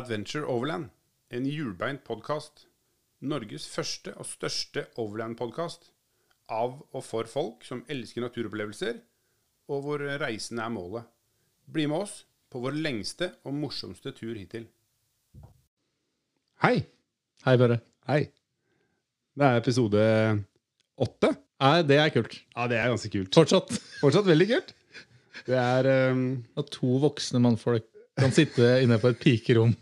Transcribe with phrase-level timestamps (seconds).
[0.00, 0.86] Adventure Overland,
[1.28, 2.62] en hjulbeint podkast.
[3.20, 5.90] Norges første og største overland-podkast.
[6.48, 9.02] Av og for folk som elsker naturopplevelser,
[9.68, 11.04] og hvor reisen er målet.
[11.68, 12.14] Bli med oss
[12.48, 14.64] på vår lengste og morsomste tur hittil.
[16.64, 16.78] Hei!
[17.44, 17.82] Hei, Børre.
[18.08, 18.22] Hei.
[19.36, 20.08] Det er episode
[20.96, 21.34] åtte.
[21.60, 22.40] Nei, det er kult.
[22.56, 23.36] Ja, det er ganske kult.
[23.36, 23.76] Fortsatt.
[24.00, 24.74] Fortsatt veldig kult.
[25.44, 29.72] Det er um, Av to voksne mannfolk kan sitte inne på et pikerom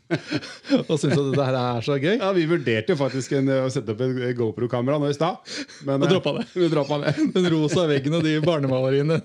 [0.88, 2.14] og synes at dette her er så gøy.
[2.20, 5.42] Ja, Vi vurderte jo faktisk en, å sette opp et GoPro-kamera nå i stad.
[5.88, 6.46] Men Og droppa det.
[6.46, 7.14] eh, Vi droppa det.
[7.34, 9.20] Den rosa veggen og de barnemaleriene.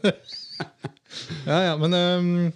[1.45, 2.51] Ja, ja, men um,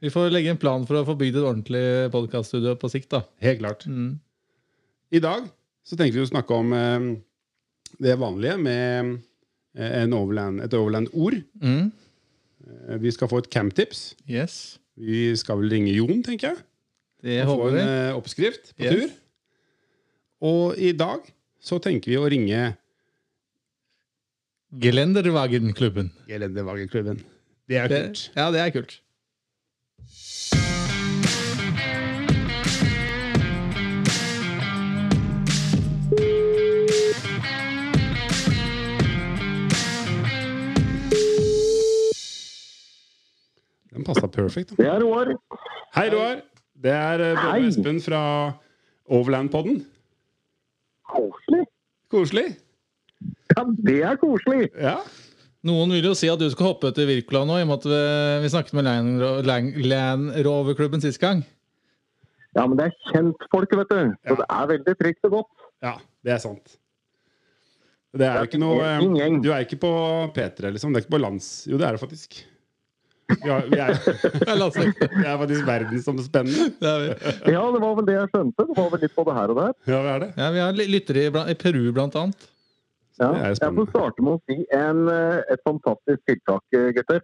[0.00, 3.22] vi får legge en plan for å få bygd et ordentlig podkaststudio på sikt, da.
[3.44, 3.84] Helt klart.
[3.90, 4.14] Mm.
[5.12, 5.48] I dag
[5.84, 7.10] så tenkte vi å snakke om um,
[8.00, 9.16] det vanlige med
[9.76, 11.40] eh, en overland, et overland-ord.
[11.60, 11.90] Mm.
[12.64, 14.14] Eh, vi skal få et camptips.
[14.30, 14.78] Yes.
[14.96, 16.62] Vi skal vel ringe Jon, tenker jeg.
[17.22, 18.94] Det Og få en eh, oppskrift på Yes.
[18.94, 19.10] tur.
[20.40, 21.20] Og i dag
[21.60, 22.76] så tenker vi å ringe
[24.80, 26.10] Gelenderwagenklubben.
[26.28, 27.20] Gelendevagenklubben.
[27.68, 28.30] Det er Det, kult.
[28.36, 29.00] ja, det er kult.
[44.00, 44.70] Den passa perfekt.
[44.78, 45.34] Det er Roar.
[45.96, 46.38] Hei, Roar.
[46.80, 47.66] Det er eh, Bjørn Hei.
[47.68, 48.20] Espen fra
[49.12, 49.82] Overland-podden.
[51.10, 51.66] Koselig.
[52.10, 52.46] Koselig.
[53.52, 54.70] Ja, det er koselig.
[54.80, 54.94] Ja.
[55.68, 57.88] Noen vil jo si at du skal hoppe til Wirkola nå, i og med at
[57.92, 58.00] vi,
[58.46, 61.42] vi snakket med Land, Ro- Land, Land Rover-klubben sist gang.
[62.56, 64.14] Ja, men det er kjentfolk, vet du.
[64.24, 64.38] Så Ja.
[64.40, 65.66] det er veldig trygt og godt.
[65.84, 65.92] ja,
[66.24, 66.78] det er sant.
[68.16, 69.36] Det er jo ikke noe.
[69.44, 69.92] Du er ikke på
[70.34, 70.90] P3, liksom.
[70.90, 71.50] Det er ikke på lands...
[71.70, 72.40] Jo, det er det faktisk.
[73.30, 73.94] Vi, har, vi, er,
[74.46, 76.68] Ja, vi er faktisk verdensomspennende.
[76.82, 77.04] Er.
[77.52, 78.66] Ja, det var vel det jeg skjønte.
[78.70, 79.74] Det var vel litt både her og der.
[79.92, 80.30] Ja, vi er det.
[80.40, 82.46] Ja, vi har ly- lyttere i, i Peru, blant annet.
[83.20, 83.30] Ja.
[83.36, 87.20] Er Jeg får starte med å si en, eh, et fantastisk tiltak, eh, gutter.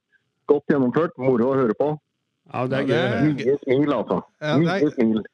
[0.50, 1.16] Godt gjennomført.
[1.18, 1.88] Moro å høre på.
[2.52, 3.32] Ja, det er gøy.
[3.40, 4.20] Mye smil, altså.
[4.44, 5.24] Ja, Mye er- smil.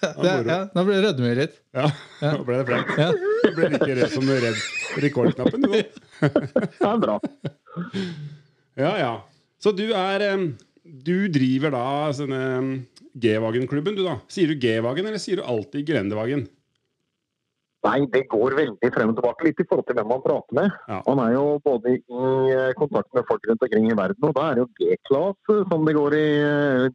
[0.00, 1.56] Det, er- ja, nå ble det rødme litt.
[1.76, 1.86] Ja,
[2.24, 2.30] Ja.
[2.32, 2.92] nå ble det flaut.
[2.98, 3.10] Ja.
[3.44, 4.60] Du ble like redd som redd
[5.04, 5.66] rekordknappen.
[5.66, 5.74] Du.
[6.20, 7.18] Det er bra.
[8.80, 9.10] Ja, ja.
[9.60, 10.24] Så du er
[10.80, 12.40] Du driver da sånne
[13.20, 14.16] G-Wagen-klubben, du da.
[14.30, 16.46] Sier du G-Wagen, eller sier du alltid Grendevagen?
[17.80, 20.74] Nei, det går veldig frem og tilbake, litt i forhold til hvem man prater med.
[20.90, 20.98] Ja.
[21.06, 22.00] Man er jo både i
[22.52, 25.62] eh, kontakt med folk rundt omkring i verden, og da er det jo G-class eh,
[25.70, 26.26] som det går i,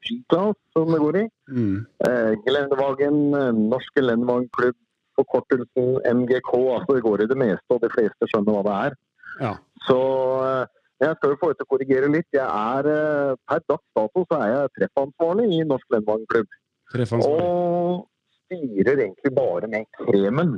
[0.06, 1.26] G-class som det går i.
[1.50, 1.80] Mm.
[2.06, 4.78] Eh, Gelendevagen, eh, Norsk Gelendevagenklubb,
[5.18, 5.90] forkortelsen
[6.22, 8.98] MGK, altså det går i det meste, og de fleste skjønner hva det er.
[9.42, 9.54] Ja.
[9.90, 10.00] Så
[10.46, 12.28] eh, jeg skal jo få ut til å korrigere litt.
[12.34, 15.98] Jeg er, eh, per dags dato så er jeg treffansvarlig i Norsk.
[16.94, 17.44] Treffansvarlig.
[17.44, 18.08] Og
[18.46, 20.56] styrer egentlig bare med kremen.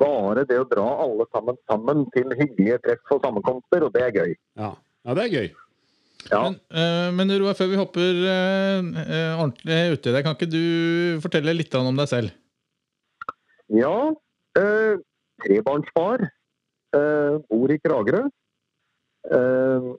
[0.00, 4.12] Bare det å dra alle sammen sammen til hyggelige treff og sammenkomster, og det er
[4.16, 4.34] gøy.
[4.56, 4.72] Ja.
[5.04, 5.48] ja, det er gøy.
[6.30, 6.42] Ja.
[6.42, 11.20] Men, eh, men Roar, før vi hopper uh, eh, ordentlig uti det, kan ikke du
[11.22, 12.32] fortelle litt om deg selv?
[13.68, 14.12] Ja,
[14.56, 14.96] Uh,
[15.44, 16.22] trebarnsfar.
[16.96, 18.22] Bor i Kragerø.
[19.34, 19.94] Eh,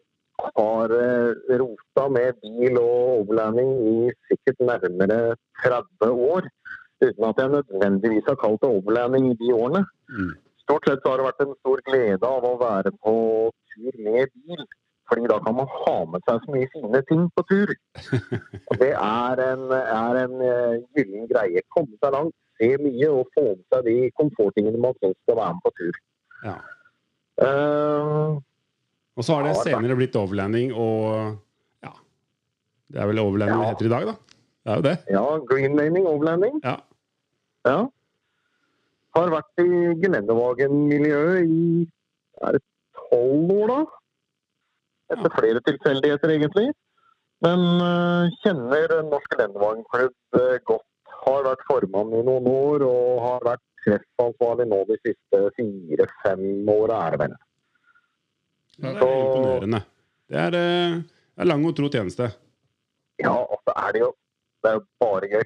[0.56, 3.96] har eh, rota med bil og overlanding i
[4.30, 6.50] sikkert nærmere 30 år.
[7.02, 9.86] Uten at jeg nødvendigvis har kalt det overlanding i de årene.
[10.10, 10.34] Mm.
[10.64, 13.16] Stort sett så har det vært en stor glede av å være på
[13.74, 14.66] tur med bil.
[15.08, 17.70] Fordi da kan man ha med seg så mye fine ting på tur.
[18.70, 21.64] Og det er en, er en eh, gyllen greie.
[21.76, 25.56] Komme seg langt, se mye og få med seg de komforttingene man syns skal være
[25.56, 26.02] med på tur.
[26.44, 26.58] Ja.
[27.46, 28.36] Eh,
[29.18, 31.38] Og så har det senere blitt overlanding og
[31.84, 31.94] Ja.
[32.94, 34.16] Det er vel overlanding det heter i dag, da.
[34.68, 34.98] Det er jo det.
[35.10, 36.60] ja, greenlaning, overlanding.
[36.64, 36.76] Ja.
[37.68, 37.78] Ja.
[39.16, 39.70] Har vært i
[40.04, 41.88] gelendevagenmiljøet i
[42.46, 42.62] er det
[43.10, 43.80] tolv år, da?
[45.16, 46.68] Etter flere tilfeldigheter, egentlig.
[47.46, 50.86] Men uh, kjenner Norsk gelendevagenklubb uh, godt.
[51.24, 57.02] Har vært formann i noen år og har vært treffansvarlig nå de siste fire-fem åra,
[57.08, 57.36] er det vel.
[58.84, 59.82] Ja det er imponerende.
[60.28, 62.32] Det er, eh, det er lang og tro tjeneste.
[63.22, 64.14] Ja, og så er det jo
[64.64, 65.46] det er jo bare gøy.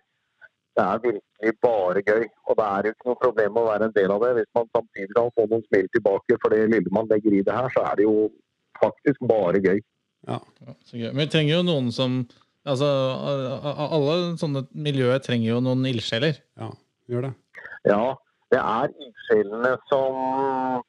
[0.76, 2.24] Det er virkelig bare gøy.
[2.48, 4.32] Og det er jo ikke noe problem å være en del av det.
[4.38, 7.58] Hvis man samtidig kan få noen smil tilbake for det lille man legger i det
[7.58, 8.16] her, så er det jo
[8.80, 9.82] faktisk bare gøy.
[10.30, 10.40] Ja,
[10.88, 11.10] så gøy.
[11.12, 12.24] Men vi trenger jo noen som
[12.62, 16.36] Altså, Alle sånne miljøer trenger jo noen ildsjeler.
[16.62, 16.68] Ja,
[17.10, 17.32] gjør det.
[17.90, 18.04] Ja,
[18.54, 20.84] det er ildsjelene som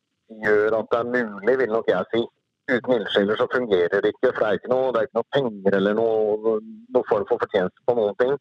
[0.44, 2.22] gjør at det er mulig, vil nok jeg si.
[2.70, 4.30] Uten ildsjeler så fungerer det ikke.
[4.32, 6.54] For det er ikke noe, det er ikke noe penger eller noe,
[6.94, 8.36] noe form for fortjeneste på noen ting.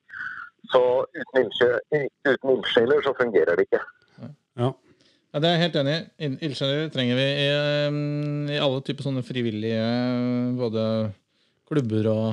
[0.72, 0.82] Så
[1.18, 3.82] uten, ildsje- ildsjeler så fungerer det ikke.
[4.22, 4.72] Ja.
[5.34, 6.26] Ja, Det er jeg helt enig i.
[6.28, 7.50] Il- Ildsjeler trenger vi i,
[7.88, 9.82] um, i alle typer sånne frivillige
[10.60, 10.84] både
[11.72, 12.26] klubber og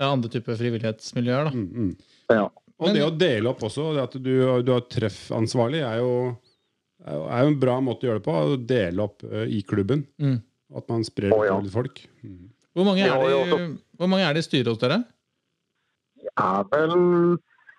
[0.00, 1.44] ja, andre typer frivillighetsmiljøer.
[1.48, 1.50] da.
[1.54, 1.96] Mm, mm.
[2.34, 2.48] Ja.
[2.78, 6.10] Og det å dele opp også, det at du, du har treffansvarlig, er jo,
[7.06, 8.36] er jo- jo en bra måte å gjøre det på.
[8.36, 10.06] Å dele opp eh, i klubben.
[10.18, 10.42] Mm.
[10.76, 11.60] At man sprer oh, ja.
[11.60, 12.00] til folk.
[12.24, 12.48] Mm.
[12.74, 15.04] Hvor mange er det, jo også- hvor mange er det i styret hos dere?
[16.16, 17.38] Det er vel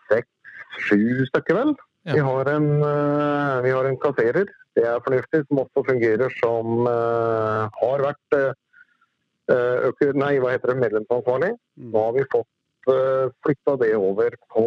[0.09, 1.75] seks-sju stykker, vel.
[2.07, 2.13] Ja.
[2.13, 4.47] Vi, har en, eh, vi har en kasserer.
[4.77, 10.77] Det er fornuftig, som også fungerer som uh, har vært eh, nei, hva heter det,
[10.83, 11.56] medlemsansvarlig.
[11.81, 11.88] Mm.
[11.91, 14.65] Nå har vi fått uh, flytta det over på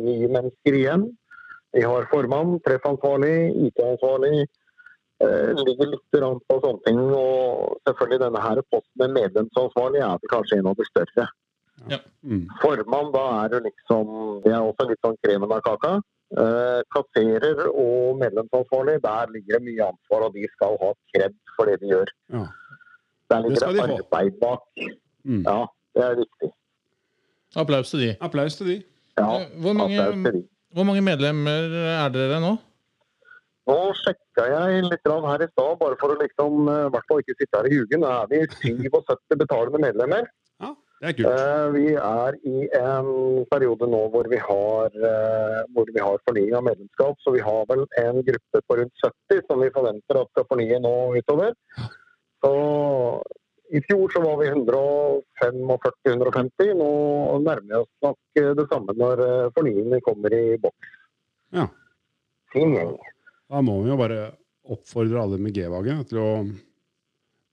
[0.00, 1.10] ni mennesker igjen.
[1.72, 3.36] Vi har formann, treffansvarlig,
[3.66, 4.46] IT-ansvarlig.
[5.22, 6.16] Eh, ligger litt
[6.48, 6.98] på sånne ting.
[7.00, 11.28] Og selvfølgelig denne her posten med medlemsansvarlig er kanskje en av de større.
[12.22, 12.46] Mm.
[12.62, 14.10] Formann, da er det liksom
[14.44, 15.96] Det er også litt sånn kremen av kaka.
[16.32, 21.68] Eh, kasserer og medlemsansvarlig, der ligger det mye ansvar, og de skal ha kred for
[21.68, 22.12] det de gjør.
[22.32, 22.46] Ja.
[23.32, 24.64] Der ligger det arbeid bak.
[25.24, 25.42] Mm.
[25.44, 25.58] Ja,
[25.96, 26.52] det er viktig.
[27.56, 28.14] Applaus til de.
[28.20, 28.78] Applaus til de.
[29.18, 30.48] Ja, Hvor mange, applaus til de.
[30.72, 32.56] Hvor mange medlemmer er dere nå?
[33.70, 37.20] Nå sjekka jeg litt her i stad, bare for å liksom, eh, i hvert fall
[37.22, 38.02] ikke sitte her i hugen.
[38.02, 40.26] Nå er vi 77 betalende medlemmer.
[40.58, 40.72] Ja,
[41.02, 41.28] det er kult.
[41.30, 46.56] Eh, Vi er i en periode nå hvor vi har, eh, hvor vi har fornying
[46.58, 47.14] av medlemskap.
[47.22, 50.82] Så vi har vel en gruppe på rundt 70 som vi forventer at skal fornye
[50.82, 51.54] nå utover.
[52.42, 53.22] Så
[53.72, 56.74] i fjor så var vi 145-150.
[56.78, 56.90] Nå
[57.44, 59.14] nærmer vi oss nok eh, det samme når
[59.56, 60.88] fornyingene kommer i boks.
[61.56, 61.66] Ja.
[62.52, 62.96] Gjeng.
[63.48, 64.20] Da må vi jo bare
[64.72, 66.28] oppfordre alle med G-vagen til å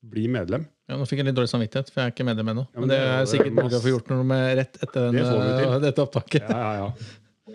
[0.09, 0.63] bli medlem.
[0.89, 2.63] Ja, nå fikk jeg litt dårlig samvittighet, for jeg er ikke medlem ennå.
[2.71, 5.17] Ja, men men det er sikkert mulig å få gjort noe med rett etter den,
[5.19, 6.45] Det eh, dette opptaket.
[6.47, 6.87] Ja, ja, ja.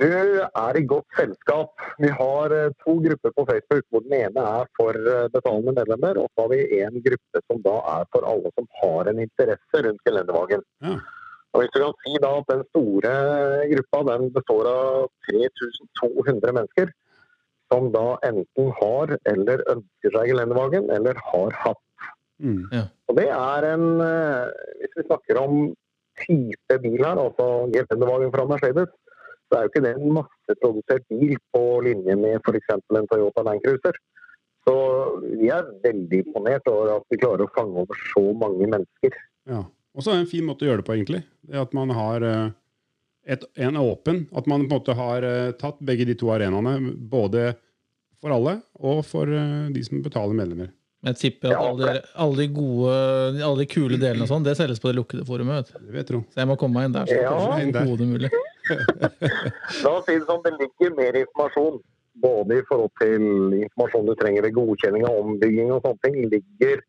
[0.01, 1.83] Du er i godt selskap.
[2.03, 3.85] Vi har eh, to grupper på Facebook.
[3.91, 7.63] hvor Den ene er for eh, betalende medlemmer, og så har vi en gruppe som
[7.67, 10.65] da er for alle som har en interesse rundt Gelendevagen.
[10.83, 10.97] Ja.
[11.55, 13.15] Og hvis du kan si da at Den store
[13.73, 16.91] gruppa den består av 3200 mennesker
[17.73, 21.81] som da enten har eller ønsker seg Gelendevagen, eller har hatt.
[22.43, 22.67] Mm.
[23.09, 24.51] Og det er en eh,
[24.81, 25.55] Hvis vi snakker om
[26.19, 28.91] type bil her, altså Gelendevagen fra Mercedes,
[29.55, 32.73] så er jo ikke det en masseprodusert bil på linje med f.eks.
[32.75, 33.95] en Toyota Land Cruiser.
[34.67, 34.75] Så
[35.39, 39.15] vi er veldig imponert over at vi klarer å fange over så mange mennesker.
[39.47, 39.63] Ja.
[39.95, 41.21] Og så er det en fin måte å gjøre det på, egentlig.
[41.47, 42.49] Det at man har eh,
[43.31, 46.79] et, en åpen At man på en måte har eh, tatt begge de to arenaene,
[47.13, 47.53] både
[48.25, 50.73] for alle og for eh, de som betaler medlemmer.
[51.05, 52.93] Jeg tipper at alle, de- alle de gode,
[53.45, 55.69] alle de kule delene og sånn, det selges på det lukkede forumet.
[55.69, 55.87] vet du.
[55.91, 56.19] Det vet du.
[56.33, 57.05] Så jeg må komme meg inn der.
[57.13, 57.35] Så Ja.
[57.37, 58.31] kanskje det er mulig.
[59.85, 61.81] La oss si det sånn, det ligger mer informasjon.
[62.23, 63.25] Både i forhold til
[63.59, 66.85] informasjon du trenger ved godkjenning av ombygging og sånne ting, ligger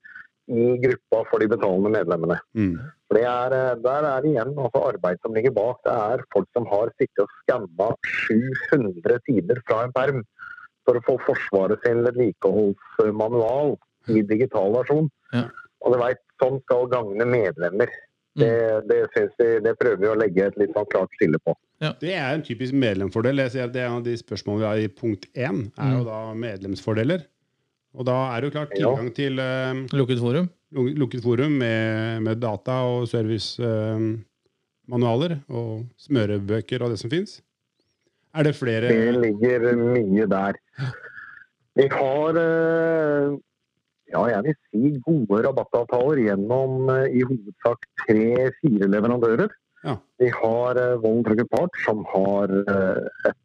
[0.45, 2.37] i gruppa for de betalende medlemmene.
[2.53, 2.75] Mm.
[3.13, 5.81] Det er, eh, der er det igjen altså arbeid som ligger bak.
[5.85, 7.89] Det er folk som har sittet og skanna
[8.29, 10.23] 700 sider fra en perm
[10.85, 13.75] for å få Forsvaret sin vedlikeholdsmanual
[14.13, 15.09] i digital versjon.
[15.33, 15.47] Ja.
[15.81, 17.89] Og du vet, sånn skal gagne medlemmer.
[18.35, 18.51] Det,
[18.89, 21.53] det, synes vi, det prøver vi å legge et litt sånn klart skille på.
[22.01, 23.37] Det er en typisk medlemsfordel.
[23.45, 25.91] Jeg ser at det er en av de spørsmålene vi har i punkt én, er
[25.95, 26.09] jo Mm.
[26.09, 27.19] da medlemsfordeler.
[27.95, 28.79] Og da er det jo klart Ja.
[28.91, 30.49] tilgang til uh, Lukket forum.
[30.75, 37.41] luk- lukket forum med, med data og servicemanualer og smørebøker og det som fins.
[38.35, 40.53] Er det flere Det ligger mye der.
[41.75, 43.35] Vi har eh,
[44.15, 49.53] ja, jeg vil si gode rabattavtaler gjennom eh, i hovedsak tre-fire leverandører.
[49.85, 49.97] Ja.
[50.21, 53.41] Vi har uh, Vollen Trucker Part, som har eh, et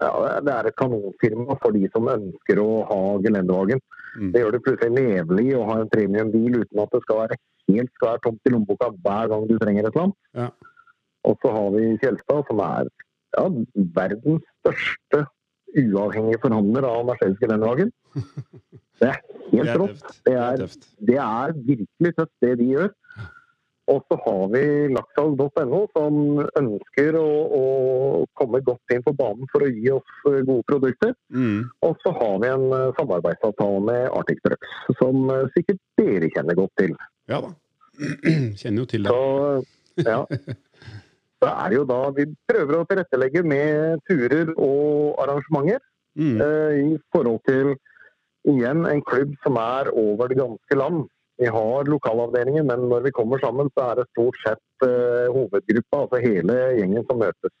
[0.00, 3.82] ja, Det er et kanonfirma for de som ønsker å ha gelendervagen.
[4.16, 4.30] Mm.
[4.32, 7.38] Det gjør det plutselig levelig å ha en premiumbil uten at det skal være
[7.68, 10.18] helt svært tomt i lommeboka hver gang du trenger et eller annet.
[10.40, 10.48] Ja.
[11.28, 12.88] Og så har vi Kjelstad, som er
[13.36, 13.44] ja,
[14.00, 15.26] verdens største
[15.76, 17.92] uavhengige forhandler av Mercedes gelendervagen.
[19.00, 19.20] Det er
[19.52, 20.02] helt rått.
[20.26, 20.34] Det
[21.08, 22.90] Det er det virkelig tøft, det de gjør.
[23.90, 24.62] Og så har vi
[24.94, 26.18] lakssalg.no, som
[26.60, 27.26] ønsker å,
[27.58, 27.62] å
[28.38, 31.16] komme godt inn på banen for å gi oss eh, gode produkter.
[31.34, 31.64] Mm.
[31.88, 36.60] Og så har vi en eh, samarbeidsavtale med Arctic Trucks, som eh, sikkert dere kjenner
[36.60, 36.94] godt til.
[37.32, 37.50] Ja da.
[38.60, 39.16] Kjenner jo til det.
[39.16, 40.22] Så ja.
[41.40, 45.82] Så er det jo da vi prøver å tilrettelegge med turer og arrangementer
[46.18, 46.40] Mm.
[46.42, 47.68] eh, i forhold til
[48.48, 51.08] igjen en klubb som er over det ganske land.
[51.40, 56.02] Vi har lokalavdelinger, men når vi kommer sammen, så er det stort sett uh, hovedgruppa,
[56.04, 57.54] altså hele gjengen som møtes.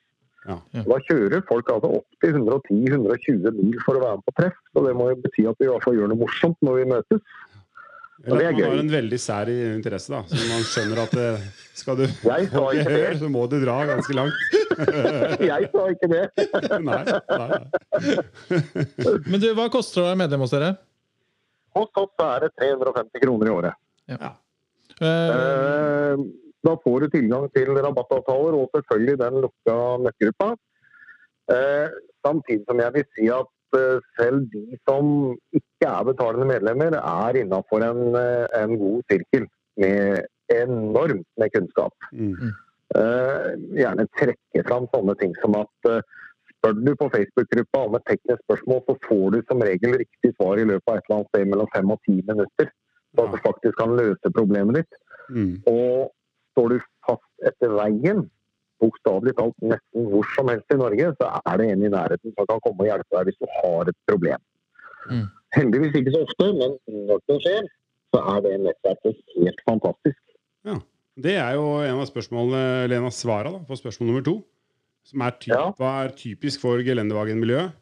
[0.48, 0.56] Ja.
[0.72, 4.58] Da kjører folk altså opp til 110-120 mil for å være med på treff.
[4.72, 6.86] Så det må jo bety at vi i hvert fall gjør noe morsomt når vi
[6.92, 7.24] møtes.
[8.24, 8.68] Eller det er at man gøy.
[8.68, 10.20] har en veldig sær interesse, da.
[10.28, 11.44] Så man skjønner at eh,
[11.80, 13.18] skal du Jeg få det.
[13.20, 14.36] så må du dra ganske langt.
[15.50, 16.22] Jeg sa ikke det.
[16.88, 17.60] nei, nei, nei.
[19.30, 20.70] Men du, hva koster det å være medlem hos dere?
[21.76, 23.82] Hos oss er det 350 kroner i året.
[24.10, 24.32] Ja.
[25.00, 26.16] Eh, Eh,
[26.60, 30.48] Da får du tilgang til rabattavtaler og selvfølgelig den lukka nøkkelgruppa.
[31.48, 31.88] Uh,
[32.20, 35.06] Samtidig som jeg vil si at eh, selv de som
[35.56, 38.02] ikke er betalende medlemmer, er innafor en,
[38.60, 39.46] en god sirkel
[39.80, 41.96] med enormt med kunnskap.
[42.12, 42.52] Mm.
[42.90, 46.00] Eh, gjerne trekke fram sånne ting som at eh,
[46.56, 50.58] spør du på Facebook-gruppa om et teknisk spørsmål, så får du som regel riktig svar
[50.58, 52.72] i løpet av et eller annet sted mellom fem og ti minutter.
[53.14, 55.00] Så at du faktisk kan løse problemet ditt.
[55.30, 55.54] Mm.
[55.70, 56.10] Og
[56.52, 58.26] står du fast etter veien,
[58.82, 62.48] bokstavelig talt nesten hvor som helst i Norge, så er det en i nærheten som
[62.48, 64.46] kan komme og hjelpe deg hvis du har et problem.
[65.10, 65.26] Mm.
[65.54, 66.78] Heldigvis ikke så ofte, men
[67.08, 67.74] når det skjer,
[68.10, 70.22] så er det nettverket helt fantastisk.
[71.18, 74.36] Det er jo en av spørsmålene, Lena svarer da, på spørsmål nummer to.
[75.10, 75.70] Som er typ, Ja.
[76.04, 77.72] Er typisk for gelendevagen-miljøet?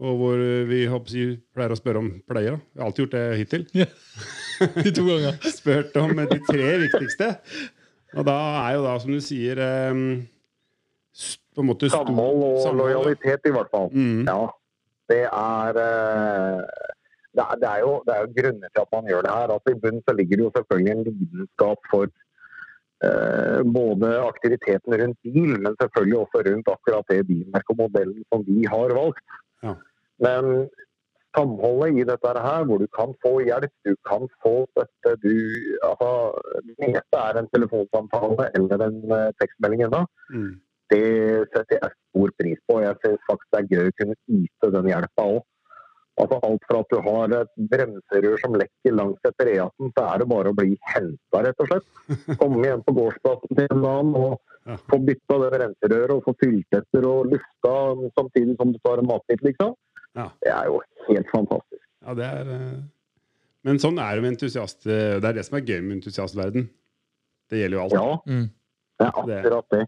[0.00, 0.40] Og hvor
[0.70, 2.56] vi håper, pleier å spørre om pleier.
[2.56, 2.60] da.
[2.74, 3.66] Jeg har alltid gjort det hittil.
[4.84, 5.36] de to ganger.
[5.58, 7.28] Spurt om de tre viktigste.
[8.16, 10.00] Og da er jo da, som du sier eh,
[11.54, 13.90] på en måte stor- Samhold og samhold, lojalitet i hvert fall.
[13.92, 14.24] Mm.
[14.26, 14.40] Ja,
[15.12, 16.88] det er, eh,
[17.36, 19.54] det er, det er, jo, det er jo grunner til at man gjør det her.
[19.58, 22.08] Altså, I bunnen så ligger det jo selvfølgelig en lidenskap for
[23.00, 28.66] både aktiviteten rundt bil, men selvfølgelig også rundt akkurat det bilmerket og modellen som vi
[28.68, 29.38] har valgt.
[29.64, 29.72] Ja.
[30.20, 30.68] Men
[31.36, 35.34] samholdet i dette her, hvor du kan få hjelp, du kan få støtte, du
[35.88, 36.10] altså,
[36.66, 40.02] Det meste er en telefonsamtale eller en eh, tekstmelding ennå.
[40.34, 40.52] Mm.
[40.90, 41.06] Det
[41.52, 42.80] setter jeg stor pris på.
[42.86, 45.40] Jeg synes faktisk det er gøy å kunne yte den hjelpa òg.
[46.18, 50.18] Altså alt fra at du har et bremserør som lekker langs etter E18, så er
[50.18, 51.86] det bare å bli henta, rett og slett.
[52.40, 56.76] Komme hjem på gårdsplassen til en annen og få bytta det bremserøret og få fylt
[56.76, 57.74] etter og lufta
[58.18, 59.72] samtidig som du tar en matbit, liksom.
[60.18, 60.26] Ja.
[60.42, 61.84] Det er jo helt fantastisk.
[62.04, 62.80] Ja, det er eh,
[63.64, 64.84] Men sånn er det med entusiast...
[64.88, 66.68] eh, Det er det som er gøy med entusiastverden.
[67.50, 67.96] Det gjelder jo alt.
[67.96, 68.46] Ja, Mm.
[69.00, 69.82] det er akkurat det.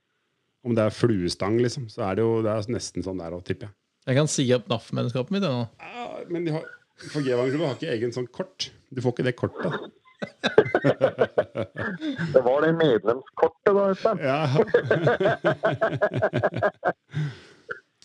[0.64, 3.42] Om det er fluestang, liksom, så er det jo det er nesten sånn der òg,
[3.44, 3.74] tipper jeg.
[4.02, 5.44] Jeg kan si opp NAF-medlemskapet mitt.
[5.46, 5.66] nå.
[5.78, 6.64] Ja, men de har,
[7.06, 8.58] for G-Vagn-klubben har ikke egen sånn kort.
[8.90, 9.72] Du får ikke det kortet.
[12.32, 14.18] Det var det medlemskortet, da, Øystein.
[14.22, 14.46] Ja.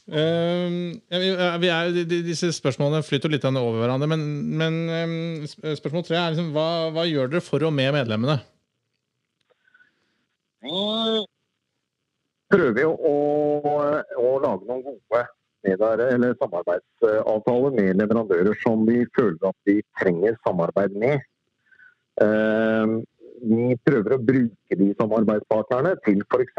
[0.07, 4.21] Um, ja, vi, er, disse spørsmålene flyter litt over hverandre, men,
[4.55, 5.43] men eh,
[5.75, 8.39] spørsmål tre er liksom, hva, hva gjør dere for og med medlemmene?
[10.63, 10.71] Vi
[12.55, 13.11] prøver jo å,
[14.15, 15.01] å lage noen gode
[15.67, 21.21] medar- eller samarbeidsavtaler med leverandører som vi føler at vi trenger samarbeid med.
[22.23, 22.97] Eh,
[23.37, 26.55] Vi prøver å bruke de samarbeidspartnerne til f.eks.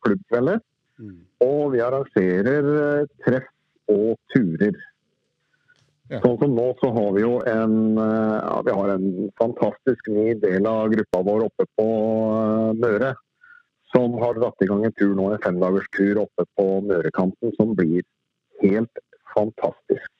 [0.00, 0.62] klubbkvelder.
[0.98, 1.18] Mm.
[1.44, 3.50] Og vi arrangerer eh, treff
[3.92, 4.72] og turer.
[6.08, 6.22] Ja.
[6.24, 10.32] Sånn som nå så har vi jo en, eh, ja, vi har en fantastisk ny
[10.40, 11.88] del av gruppa vår oppe på
[12.40, 13.12] eh, Møre.
[13.94, 18.04] Som har dratt i gang en tur nå, en femdagerstur oppe på Mørekanten som blir
[18.62, 19.04] helt
[19.34, 20.10] fantastisk.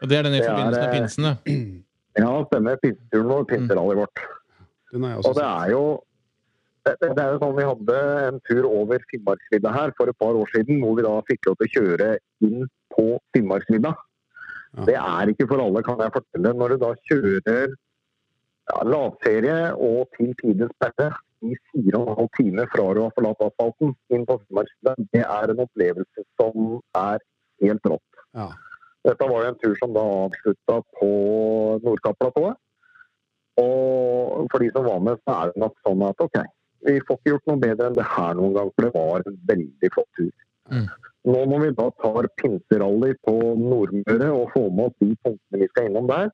[0.00, 1.34] Og Det er den i forbindelse med pinsene?
[2.12, 2.76] Ja, stemmer.
[2.76, 4.20] Pinseturen og pinserallyet vårt.
[5.24, 5.84] Og det er jo
[6.84, 10.18] det, det det er jo sånn Vi hadde en tur over Finnmarksvidda her for et
[10.20, 12.08] par år siden, hvor vi da fikk lov til å kjøre
[12.44, 13.94] inn på Finnmarksvidda.
[14.76, 14.86] Ja.
[14.88, 16.52] Det er ikke for alle, kan jeg fortelle.
[16.58, 21.12] Når du da kjører ja, lavserie og til tidens sperre
[21.42, 25.22] i fire og en halv time fra du har forlatt asfalten inn på Finnmarksvidda, det
[25.24, 27.22] er en opplevelse som er
[27.64, 28.20] helt rått.
[28.38, 28.48] Ja.
[29.02, 31.10] Dette var jo en tur som da avslutta på
[31.82, 32.58] Nordkapp-platået.
[33.60, 36.38] Og for de som var med, så er det nok sånn at OK,
[36.86, 39.40] vi får ikke gjort noe bedre enn det her noen gang, for det var en
[39.50, 40.30] veldig flott tur.
[40.72, 40.86] Mm.
[41.32, 45.68] Nå når vi da tar pinserally på Nordmøre og får med oss de punktene vi
[45.70, 46.32] skal innom der,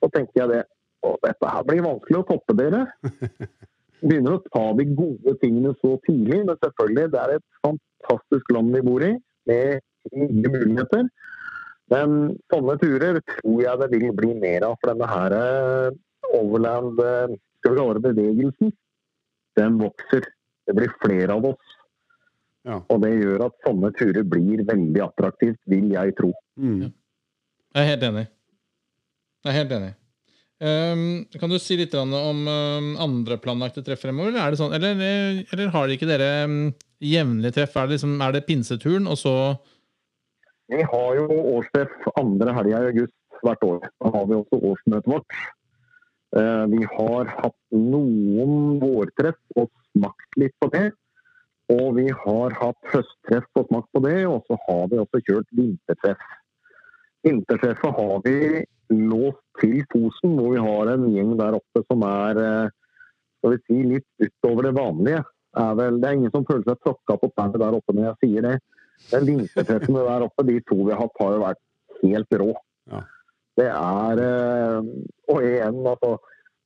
[0.00, 0.62] så tenker jeg det
[1.00, 2.82] Og dette her blir vanskelig å toppe dere.
[4.00, 8.76] Begynner å ta de gode tingene så tidlig, men selvfølgelig, det er et fantastisk land
[8.76, 9.12] vi bor i,
[9.50, 9.80] med
[10.14, 11.08] mye muligheter.
[11.90, 12.16] Men
[12.52, 15.98] sånne turer tror jeg det vil bli mer av, for denne her eh,
[16.38, 18.72] overland, eh, skal vi kalle det bevegelsen,
[19.58, 20.28] den vokser.
[20.68, 21.76] Det blir flere av oss.
[22.68, 22.78] Ja.
[22.92, 26.30] Og det gjør at sånne turer blir veldig attraktivt, vil jeg tro.
[26.60, 26.90] Mm.
[27.74, 28.26] Jeg er helt enig.
[29.40, 29.94] Jeg er helt enig.
[30.60, 34.34] Ehm, kan du si litt om um, andre planlagte treff fremover?
[34.34, 36.58] Eller, er sånn, eller, eller har ikke dere um,
[37.00, 37.78] jevnlige treff?
[37.80, 39.34] Er det, liksom, er det pinseturen, og så
[40.70, 43.88] Vi har jo årstreff andre helga i august hvert år.
[44.04, 45.38] Da har vi også årsmøtet vårt.
[46.36, 50.90] Uh, Vi har hatt noen vårtreff og smakt litt på det.
[51.70, 55.48] Og vi har hatt høsttreff og smakt på det, og så har vi også kjørt
[55.56, 56.22] vintertreff.
[57.24, 58.36] Vintertreffet har vi
[58.90, 62.72] låst til Fosen, hvor vi har en gjeng der oppe som er eh,
[63.40, 65.22] skal vi si, litt utover det vanlige.
[65.60, 68.18] Er vel, det er ingen som føler seg tråkka på tærne der oppe når jeg
[68.24, 68.56] sier det.
[69.10, 71.62] Men vintertreffene der oppe, de to vi har hatt, har jo vært
[72.02, 72.50] helt rå.
[72.92, 73.00] Ja.
[73.60, 74.90] Det er eh,
[75.32, 76.18] Og igjen, altså.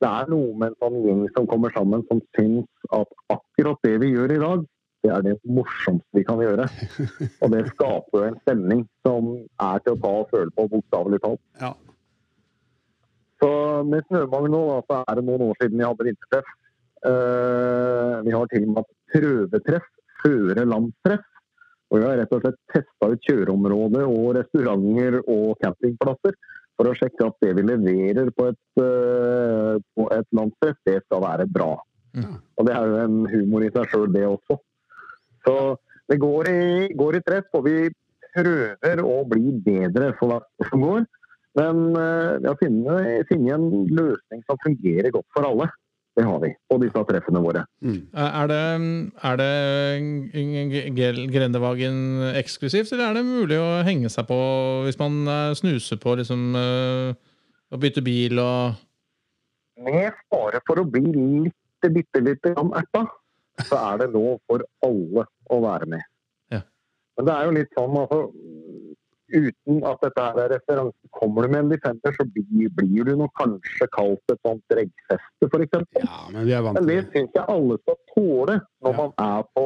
[0.02, 3.94] Det er noe med en sånn gjeng som kommer sammen, som syns at akkurat det
[4.02, 4.64] vi gjør i dag,
[5.04, 6.66] det er det morsomste vi kan gjøre.
[7.44, 9.30] Og det skaper en stemning som
[9.62, 11.40] er til å ta og føle på, bokstavelig talt.
[11.62, 11.70] Ja.
[13.42, 13.50] Så
[13.88, 16.50] med Snømang nå, så er det noen år siden vi hadde vintertreff.
[17.04, 19.88] Eh, vi har til og med hatt prøvetreff,
[20.22, 21.24] føre landstreff.
[21.92, 26.36] Og vi har rett og slett testa ut kjøreområder og restauranter og campingplasser
[26.74, 31.22] for å sjekke at det vi leverer på et, eh, på et landstreff, det skal
[31.22, 31.74] være bra.
[32.14, 32.38] Mm.
[32.58, 34.58] Og det er jo en humor i seg sjøl, det også.
[35.44, 35.54] Så
[36.10, 37.90] det går i, går i treff, og vi
[38.34, 41.06] prøver å bli bedre for hvert år som går.
[41.58, 45.70] Men eh, vi har funnet, funnet en løsning som fungerer godt for alle.
[46.14, 47.64] Det har vi på disse treffene våre.
[47.82, 48.06] Mm.
[48.14, 48.58] Er det,
[49.26, 49.54] er det
[51.34, 51.96] Grendevagen
[52.38, 54.38] eksklusivt, eller er det mulig å henge seg på
[54.86, 57.14] hvis man eh, snuser på liksom eh,
[57.74, 58.78] å bytte bil og
[59.82, 63.02] Med fare for å bli litt, bitte lite grann erta,
[63.66, 66.06] så er det lov for alle å være med.
[66.54, 66.62] Ja.
[67.18, 68.20] Men det er jo litt sånn, altså
[69.34, 73.32] Uten at dette er referanse, kommer du med en Defender, så blir, blir du nok
[73.40, 75.74] kanskje kalt et sånt reggfeste, f.eks.
[75.98, 77.08] ja, men Men det det.
[77.16, 78.96] syns jeg alle skal tåle når Ja.
[79.00, 79.64] man er på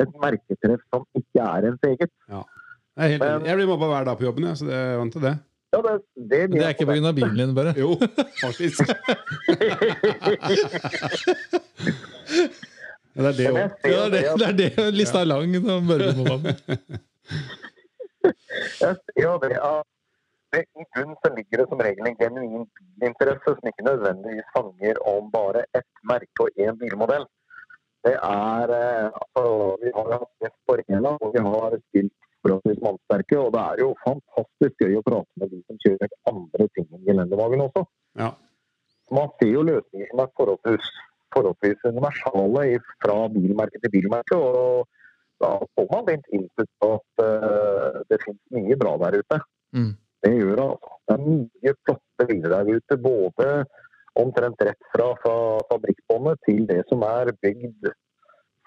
[0.00, 2.10] et merketreff som ikke er ens eget.
[2.30, 2.44] Jeg,
[2.96, 5.12] er helt, men, jeg blir mobba hver dag på jobben, jeg, så det er vant
[5.18, 5.34] til det.
[5.70, 5.92] Ja, det,
[6.30, 7.12] det, Det er ikke pga.
[7.14, 7.74] bilen din, bare.
[7.78, 7.90] Jo,
[8.40, 8.80] faktisk.
[13.10, 13.56] Det er det òg.
[13.90, 15.52] Ja, det, det det er det lista er lang.
[15.52, 16.54] da, Børge være med.
[18.24, 19.88] Jeg ser jo det at
[20.58, 24.98] en i som så ligger det som regel en genuin bilinteresse som ikke nødvendigvis fanger
[25.12, 27.26] om bare ett merke og én bilmodell.
[28.04, 29.44] Det er eh, altså,
[29.82, 33.38] Vi har hatt gjest på Rena, og vi har spilt forholdsvis mannsterke.
[33.38, 37.04] Og det er jo fantastisk gøy å prate med de som kjører andre ting enn
[37.08, 37.84] gelendervagen også.
[38.22, 38.32] Ja.
[39.10, 40.88] Man ser jo løsninger som er forholdsvis,
[41.34, 42.64] forholdsvis universale
[43.04, 44.38] fra bilmerke til bilmerke.
[44.38, 44.88] og
[45.40, 49.40] da får man litt input på at uh, det finnes mye bra der ute.
[49.76, 49.92] Mm.
[50.20, 50.96] Det gjør altså.
[51.08, 52.98] Det er mye flotte biler der ute.
[53.00, 53.48] Både
[54.20, 55.34] omtrent rett fra, fra
[55.70, 57.90] fabrikkbåndet til det som er bygd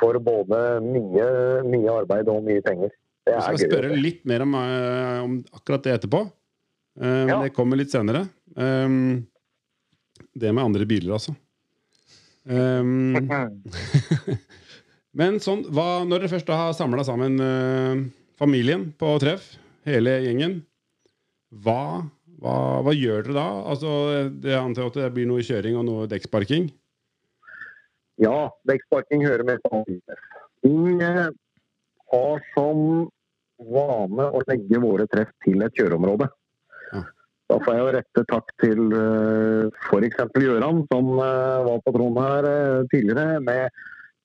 [0.01, 1.27] for både mye,
[1.67, 2.93] mye arbeid og mye penger.
[3.23, 3.43] Det er gøy.
[3.43, 6.25] Jeg skal spørre litt mer om, eh, om akkurat det etterpå.
[6.99, 7.41] Uh, Ja.
[7.41, 8.27] Det kommer litt senere.
[8.55, 9.25] Um,
[10.38, 11.33] det med andre biler, altså.
[12.45, 13.15] Um,
[15.17, 18.04] men sånn, hva, når dere først da har samla sammen eh,
[18.39, 19.54] familien på treff,
[19.88, 20.62] hele gjengen,
[21.63, 22.04] hva,
[22.41, 23.47] hva, hva gjør dere da?
[23.73, 23.91] Altså,
[24.43, 26.71] det antar at det blir noe kjøring og noe dekksparking?
[28.21, 29.99] Ja, dekksparking hører med til
[30.63, 31.28] Vi eh,
[32.13, 33.10] har som
[33.63, 36.28] vane å legge våre treff til et kjøreområde.
[36.93, 37.04] Ja.
[37.52, 38.84] Da får jeg jo rette takk til
[39.88, 40.21] f.eks.
[40.41, 43.41] Gøran, som eh, var på tronen her eh, tidligere.
[43.43, 43.84] med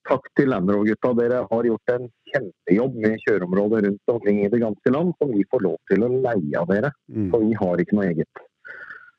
[0.09, 1.13] Takk til Landrover-gutta.
[1.19, 5.45] Dere har gjort en kjempejobb med kjøreområdet rundt omkring i det ganske land, som vi
[5.53, 6.93] får lov til å leie av dere.
[7.13, 7.27] Mm.
[7.33, 8.45] For vi har ikke noe eget.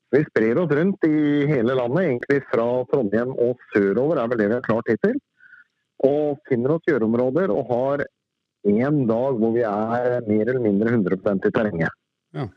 [0.09, 1.17] Vi sprer oss rundt i
[1.51, 5.19] hele landet, egentlig fra Trondheim og sørover er vel det vi har klart hittil.
[6.09, 8.05] Og finner oss kjøreområder og har
[8.67, 11.99] én dag hvor vi er mer eller mindre 100 i terrenget.
[12.33, 12.47] Ja.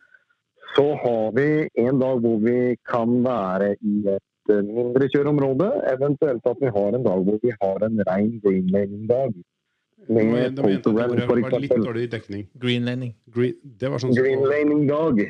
[0.72, 1.48] Så har vi
[1.84, 6.94] en dag hvor vi kan være i et eh, mindre kjøreområde, eventuelt at vi har
[6.96, 9.34] en dag hvor vi har en rein greenlaning-dag.
[10.02, 12.48] Da må jeg- Med da mente jeg det var litt dårlig dekning.
[12.58, 13.14] Greenlanding.
[13.30, 15.22] Green, det var sånn Greenlaning-dag.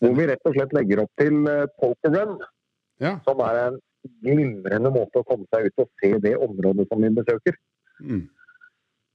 [0.00, 2.38] Hvor vi rett og slett legger opp til eh, poker run,
[3.00, 3.18] Ja.
[3.24, 3.78] som er en
[4.24, 7.54] glimrende måte å komme seg ut og se det området som vi besøker.
[8.02, 8.28] Mm.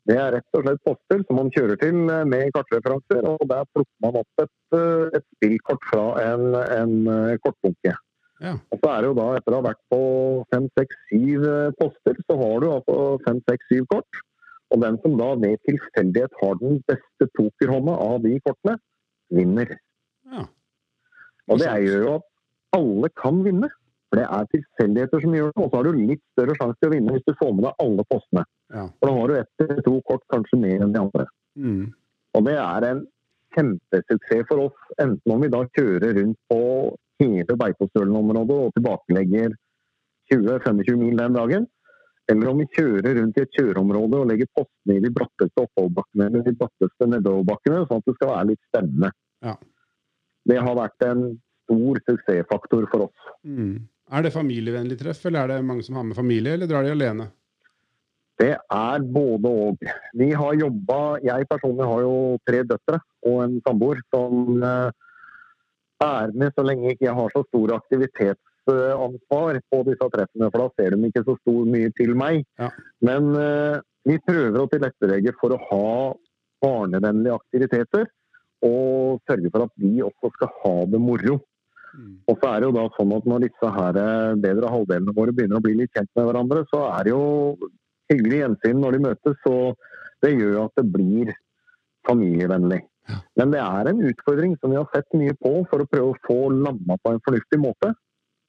[0.08, 3.64] Det er rett og slett poster som man kjører til eh, med kartreferanser, og der
[3.74, 4.78] plukker man opp et,
[5.16, 7.96] et spillkort fra en, en kortbunke.
[8.44, 8.58] Ja.
[8.74, 10.00] Og så er det jo da, etter å ha vært på
[10.52, 14.22] fem, seks, syv eh, poster, så har du altså fem, seks, syv kort.
[14.74, 18.76] Og den som da ved tilfeldighet har den beste pokerhånda av de kortene,
[19.34, 19.72] vinner.
[20.34, 20.46] Ja.
[21.50, 22.30] Og det gjør jo at
[22.76, 23.72] alle kan vinne.
[24.10, 26.90] For det er tilfeldigheter som gjør det, og så har du litt større sjanse til
[26.90, 28.44] å vinne hvis du får med deg alle postene.
[28.74, 28.86] Ja.
[29.00, 31.26] For da har du ett eller to kort kanskje mer enn de andre.
[31.56, 31.82] Mm.
[32.36, 33.02] Og det er en
[33.56, 36.62] kjempesuksess for oss, enten om vi da kjører rundt på
[37.22, 39.56] hele Beitostølen-området og tilbakelegger
[40.34, 41.68] 20-25 mil den dagen,
[42.32, 46.30] eller om vi kjører rundt i et kjøreområde og legger postene i de bratteste oppoverbakkene
[46.30, 49.12] eller de bratteste nedoverbakkene, sånn at det skal være litt spennende.
[49.46, 49.56] Ja.
[50.50, 51.26] Det har vært en
[51.66, 53.30] stor suksessfaktor for oss.
[53.46, 53.86] Mm.
[54.14, 56.94] Er det familievennlig treff, eller er det mange som har med familie, eller drar de
[56.94, 57.30] alene?
[58.42, 59.86] Det er både og.
[60.20, 62.16] Vi har jobba Jeg personlig har jo
[62.48, 65.05] tre døtre og en samboer som eh,
[66.04, 70.68] er med så lenge jeg ikke har så stor aktivitetsansvar på disse treffene, for da
[70.76, 72.44] ser de ikke så stor mye til meg.
[72.60, 72.70] Ja.
[73.06, 75.90] Men uh, vi prøver å tilrettelegge for å ha
[76.66, 78.08] barnevennlige aktiviteter,
[78.66, 81.40] og sørge for at de også skal ha det moro.
[81.96, 82.14] Mm.
[82.32, 85.36] Og så er det jo da sånn at når disse her eh, bedre halvdelene våre
[85.36, 87.26] begynner å bli litt kjent med hverandre, så er det jo
[88.12, 91.32] hyggelig gjensyn når de møtes, og det gjør at det blir
[92.10, 92.82] familievennlig.
[93.38, 96.22] Men det er en utfordring som vi har sett mye på for å prøve å
[96.26, 97.92] få landa på en fornuftig måte.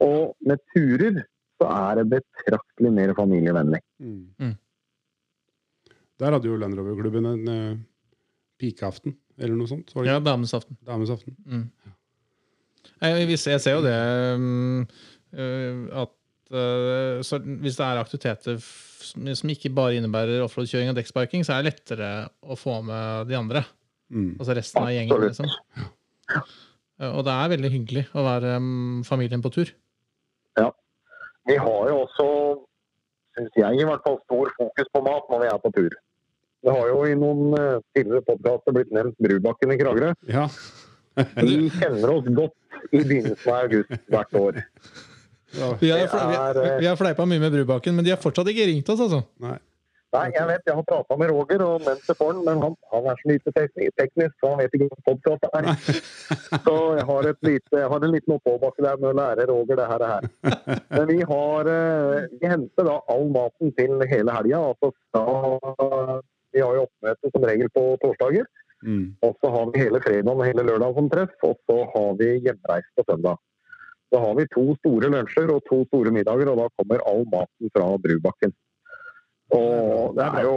[0.05, 1.23] Og med turer
[1.61, 3.81] så er det betraktelig mer familievennlig.
[4.01, 4.23] Mm.
[4.41, 4.55] Mm.
[6.21, 7.79] Der hadde jo Land Rover-klubben en uh,
[8.61, 9.93] pikeaften, eller noe sånt.
[9.93, 10.09] Sorry.
[10.09, 10.79] Ja, damesaften.
[10.85, 11.37] Damenes aften.
[11.45, 11.71] Dames aften.
[11.77, 11.95] Mm.
[13.03, 13.97] Jeg, ser- jeg ser jo det
[14.37, 14.87] um,
[15.93, 16.13] at
[16.57, 21.55] uh, så hvis det er aktiviteter som som ikke bare innebærer offroad-kjøring og dekksparking, så
[21.55, 22.09] er det lettere
[22.43, 23.61] å få med de andre.
[24.13, 24.33] Mm.
[24.39, 25.27] Altså resten av gjengen.
[25.27, 25.51] Liksom.
[27.17, 29.73] Og det er veldig hyggelig å være um, familien på tur.
[30.57, 30.71] Ja.
[31.47, 32.29] Vi har jo også,
[33.37, 35.99] syns jeg i hvert fall, stor fokus på mat når vi er på tur.
[36.67, 40.15] Det har jo i noen uh, tidligere podkaster blitt nevnt Brubakken i Kragerø.
[40.33, 40.49] Ja.
[41.17, 44.59] De kjenner oss godt i begynnelsen av august hvert år.
[45.57, 45.71] ja.
[45.81, 48.67] Vi har, vi, eh, vi har fleipa mye med Brubakken, men de har fortsatt ikke
[48.69, 49.23] ringt oss, altså.
[49.45, 49.57] Nei.
[50.17, 52.77] Nei, jeg vet, jeg har prata med Roger og nevnt det for han, men han,
[52.93, 55.69] han er så lite teknisk, så han vet ikke hva podkast er.
[56.67, 59.81] Så jeg har, et lite, jeg har en liten oppoverbakke der med å lære Roger
[59.83, 60.05] det her.
[60.05, 60.81] Det her.
[60.97, 64.63] Men vi har eh, Vi henter da all maten til hele helga.
[64.73, 66.21] Altså, da-
[66.57, 68.47] vi har jo oppmøte som regel på torsdager.
[68.87, 69.17] Mm.
[69.25, 72.31] Og så har vi hele fredagen og hele lørdagen som treff, og så har vi
[72.47, 73.37] hjemreise på søndag.
[74.13, 77.73] Så har vi to store lunsjer og to store middager, og da kommer all maten
[77.75, 78.55] fra Brubakken.
[79.55, 80.57] Og det er jo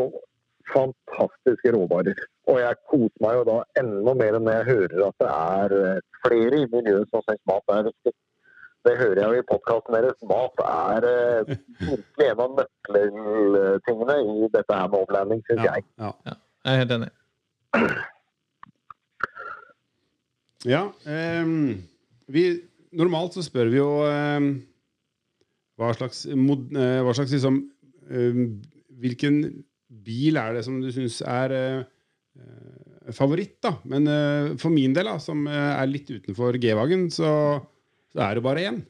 [0.73, 2.17] fantastiske råvarer.
[2.49, 6.01] Og jeg koser meg jo da enda mer når jeg hører at det er eh,
[6.25, 8.13] flere i miljøet som syns mat er viktig.
[8.87, 10.19] Det hører jeg jo i podkasten deres.
[10.29, 15.73] Mat er eh, virkelig en av nøkkeltingene i dette her med overlanding, syns Ja.
[15.75, 15.85] jeg.
[15.99, 16.11] Ja.
[16.65, 17.11] Jeg er helt enig.
[20.65, 21.83] ja ehm,
[22.27, 22.43] vi,
[22.91, 24.49] normalt så spør vi jo ehm,
[25.79, 27.61] hva slags, mod, eh, hva slags liksom,
[28.11, 28.59] ehm,
[28.99, 29.39] Hvilken
[30.05, 33.73] bil er det som du syns er eh, favoritt, da?
[33.89, 37.31] Men eh, for min del, da, som eh, er litt utenfor G-vagen, så,
[38.13, 38.81] så er det bare én.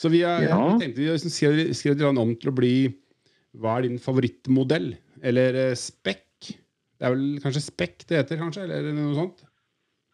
[0.00, 0.58] Så vi, er, Ja.
[0.70, 2.74] vi tenkte vi liksom skrev, skrev om til å bli
[3.58, 4.92] Hva er din favorittmodell?
[5.26, 6.52] Eller spekk?
[7.00, 8.68] Det er vel kanskje spekk det heter, kanskje?
[8.68, 9.42] Eller noe sånt?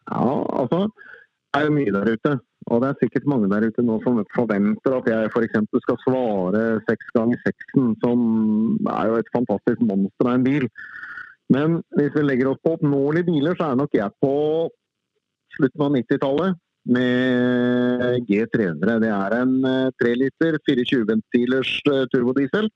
[0.07, 0.23] Ja,
[0.63, 2.33] altså det er jo mye der ute.
[2.67, 5.59] Og det er sikkert mange der ute nå som forventer at jeg f.eks.
[5.85, 8.19] skal svare seks ganger seksen, som
[8.91, 10.67] er jo et fantastisk monster av en bil.
[11.53, 14.33] Men hvis vi legger oss på oppnåelige biler, så er nok jeg på
[15.55, 16.59] slutten av 90-tallet
[16.97, 18.99] med G300.
[19.03, 22.69] Det er en eh, 3 liter 24-ventilers eh, turbodiesel.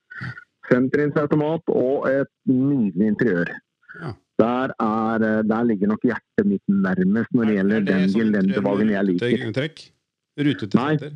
[0.71, 3.53] Femtrinns automat og et nydelig interiør.
[3.99, 4.13] Ja.
[4.41, 9.09] Der, er, eh, der ligger nok hjertet mitt nærmest når det gjelder den gelendervagen jeg
[9.11, 9.37] liker.
[9.45, 9.85] Rutetrekk?
[10.39, 11.11] Rutete Nei.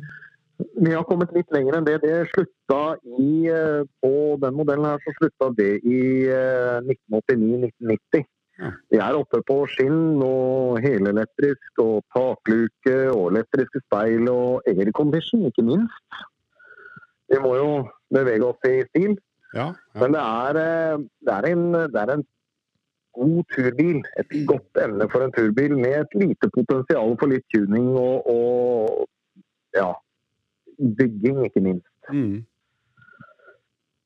[0.56, 1.98] Vi har kommet litt lenger enn det.
[2.04, 6.00] Det slutta i, eh, På den modellen her så slutta det i
[6.32, 6.80] eh,
[7.12, 8.24] 1989-1990.
[8.56, 8.70] Ja.
[8.90, 15.66] Vi er oppe på skinn og helelektrisk og takluke og elektriske speil og aircondition, ikke
[15.66, 16.22] minst.
[17.28, 17.68] Vi må jo
[18.14, 19.18] bevege oss i stil.
[19.52, 19.74] Ja.
[19.74, 20.00] ja.
[20.00, 22.24] Men det er, eh, det er, en, det er en
[23.16, 24.00] god turbil.
[24.20, 29.06] Et godt emne for en turbil med et lite potensial for litt tuning og, og
[29.76, 29.92] ja,
[30.78, 31.92] bygging, ikke minst.
[32.12, 32.44] Mm.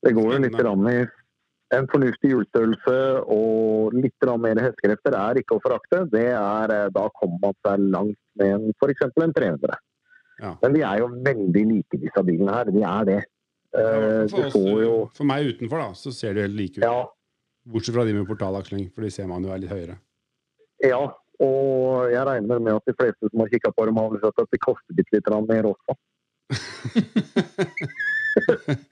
[0.01, 1.01] Det går jo litt i
[1.71, 2.97] en fornuftig hjulstørrelse
[3.31, 6.03] og litt mer hestekrefter er ikke å forakte.
[6.11, 9.05] Det er, eh, da kommer man seg langt med en, f.eks.
[9.07, 9.77] en 300.
[10.41, 10.55] Ja.
[10.63, 12.73] Men de er jo veldig like, disse bilene her.
[12.73, 13.21] De er det.
[13.71, 16.83] Ja, For, det oss, jo for meg utenfor, da, så ser de helt like ut.
[16.83, 17.05] Ja,
[17.69, 19.97] Bortsett fra de med portalaksling, for de ser man jo er litt høyere.
[20.81, 21.01] Ja,
[21.41, 24.53] og jeg regner med at de fleste som har kikka på dem, har sett at
[24.53, 25.97] det koster bitte litt mer også.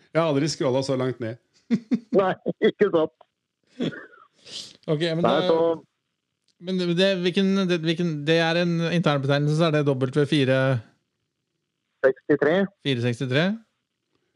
[0.09, 1.37] Jeg har aldri scrolla så langt ned.
[2.19, 2.33] Nei,
[2.65, 3.13] ikke sant.
[4.89, 5.57] Ok, men, Nei, det, så
[6.65, 10.59] men det, hvilken, det, hvilken, det er en internbetegnelse, så er det W4
[12.03, 12.55] 63
[12.85, 13.45] 463?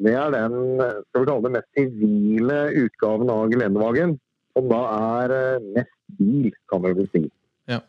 [0.03, 4.15] det er den skal vi kalle det mest sivile utgaven av gelendevagen.
[4.53, 4.81] Som da
[5.23, 7.23] er eh, mest bil, kan vi vel si.
[7.71, 7.79] Ja.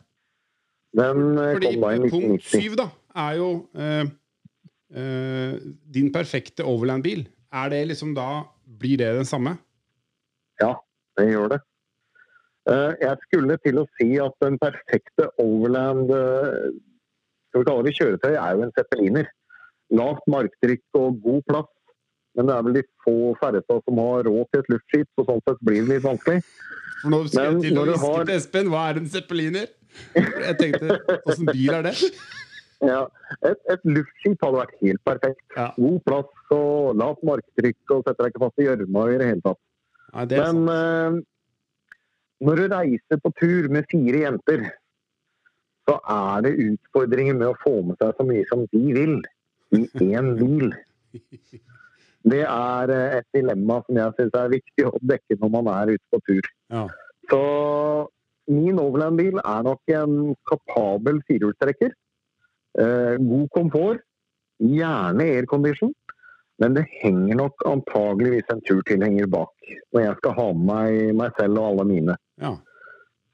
[0.97, 2.87] Den eh, Fordi kom da i punkt syv da,
[3.27, 4.05] er jo eh,
[4.95, 5.59] eh,
[5.93, 7.27] din perfekte overland-bil.
[7.53, 9.53] Er det liksom da Blir det den samme?
[10.59, 10.73] Ja,
[11.19, 11.59] det gjør det.
[12.67, 16.73] Eh, Jeg skulle til å si at den perfekte overland eh,
[17.51, 19.29] skal vi kalle det kjøretøy, er jo en zeppeliner.
[19.95, 21.69] Lavt marktrykk og god plass.
[22.35, 25.43] Men det er vel de få færreste som har råd til et luftskip, så sånn
[25.47, 26.41] sett blir det litt vanskelig.
[27.01, 29.67] For nå skal Men jeg til å hviske har- til Espen hva er en zeppeliner?
[30.15, 31.95] Jeg tenkte åssen bil er det?
[32.85, 33.05] Ja,
[33.47, 35.39] et, et luftskip hadde vært helt perfekt.
[35.55, 35.69] Ja.
[35.79, 39.41] God plass og lavt marktrykk og setter deg ikke fast i gjørma i det hele
[39.45, 39.61] tatt.
[40.11, 41.15] Ja, det Men eh,
[42.45, 44.67] når du reiser på tur med fire jenter,
[45.87, 49.15] så er det utfordringer med å få med seg så mye som de vil
[49.79, 50.75] i én bil.
[52.25, 55.93] Det er eh, et dilemma som jeg syns er viktig å dekke når man er
[55.95, 56.49] ute på tur.
[56.73, 56.85] Ja.
[57.29, 57.41] Så
[58.51, 61.93] min Overland-bil er nok en kapabel firehjulstrekker.
[62.81, 64.03] Eh, god komfort,
[64.61, 65.93] gjerne aircondition.
[66.63, 69.51] Men det henger nok antageligvis en turtilhenger bak
[69.91, 72.15] når jeg skal ha med meg meg selv og alle mine.
[72.41, 72.55] ja.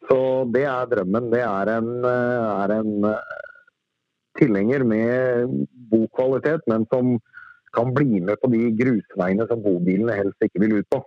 [0.09, 0.17] Så
[0.51, 1.29] det er drømmen.
[1.31, 3.35] Det er en, eh, er en eh,
[4.39, 7.13] tilhenger med god kvalitet, men som
[7.75, 11.01] kan bli med på de grusveiene som bobilene helst ikke vil ut på.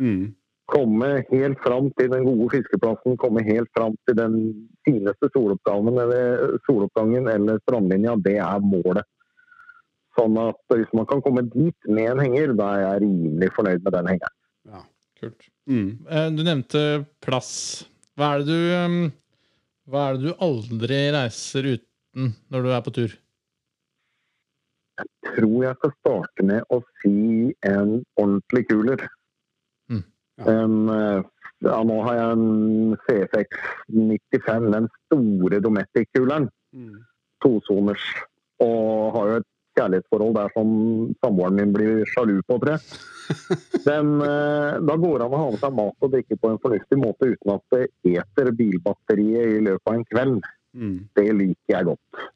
[0.00, 0.34] Mm.
[0.70, 4.36] Komme helt fram til den gode fiskeplassen, komme helt fram til den
[4.86, 9.06] fineste soloppgangen eller, soloppgangen eller strandlinja, det er målet.
[10.18, 13.84] Sånn at hvis man kan komme dit med en henger, da er jeg rimelig fornøyd
[13.86, 14.36] med den hengeren.
[14.70, 14.84] ja.
[15.20, 15.50] Kult.
[15.68, 15.98] Mm.
[16.08, 16.80] Eh, Du nevnte
[17.20, 17.84] plass.
[18.16, 19.12] Hva er du um,
[19.90, 23.12] Hva er det du aldri reiser uten når du er på tur?
[25.30, 29.04] Tror jeg skal starte med å si en ordentlig kuler.
[29.90, 30.02] Mm.
[30.40, 30.48] Ja.
[30.54, 31.22] En, eh,
[31.66, 36.50] ja, nå har jeg en CFX 95, den store Dometic-kuleren.
[36.72, 37.00] Mm.
[37.44, 38.04] Tosoners.
[38.60, 40.70] Og har jo et kjærlighetsforhold der som
[41.24, 42.80] samboeren min blir sjalu på, tror jeg.
[43.88, 46.58] Den, eh, da går det an å ha med seg mat og drikke på en
[46.62, 50.50] fornuftig måte uten at det eter bilbatteriet i løpet av en kveld.
[50.74, 50.96] Mm.
[51.16, 52.26] Det liker jeg godt.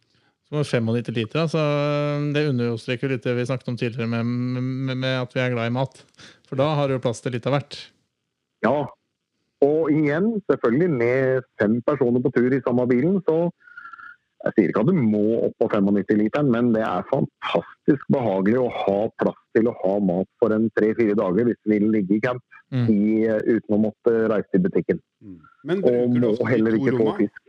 [0.55, 4.25] Som er 95 liter, Altså, så det understreker litt det vi snakket om tidligere med,
[4.25, 6.05] med, med at vi er glad i mat.
[6.49, 7.79] For da har du plass til litt av hvert.
[8.64, 8.77] Ja.
[9.64, 13.49] Og igjen, selvfølgelig med fem personer på tur i samme bilen, så
[14.45, 18.67] jeg sier ikke at du må opp på 95-literen, men det er fantastisk behagelig å
[18.69, 22.25] ha plass til å ha mat for en tre-fire dager hvis du vil ligge i
[22.27, 22.87] camp Mm.
[22.90, 25.01] i, uten å måtte reise til butikken.
[25.23, 25.40] Mm.
[25.69, 27.43] Men Og bruker du må og heller ikke få fisk.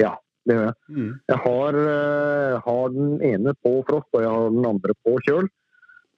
[0.00, 0.14] Ja,
[0.46, 0.76] det gjør jeg.
[0.96, 1.12] Mm.
[1.32, 5.48] Jeg har, eh, har den ene på frost, og jeg har den andre på kjøl.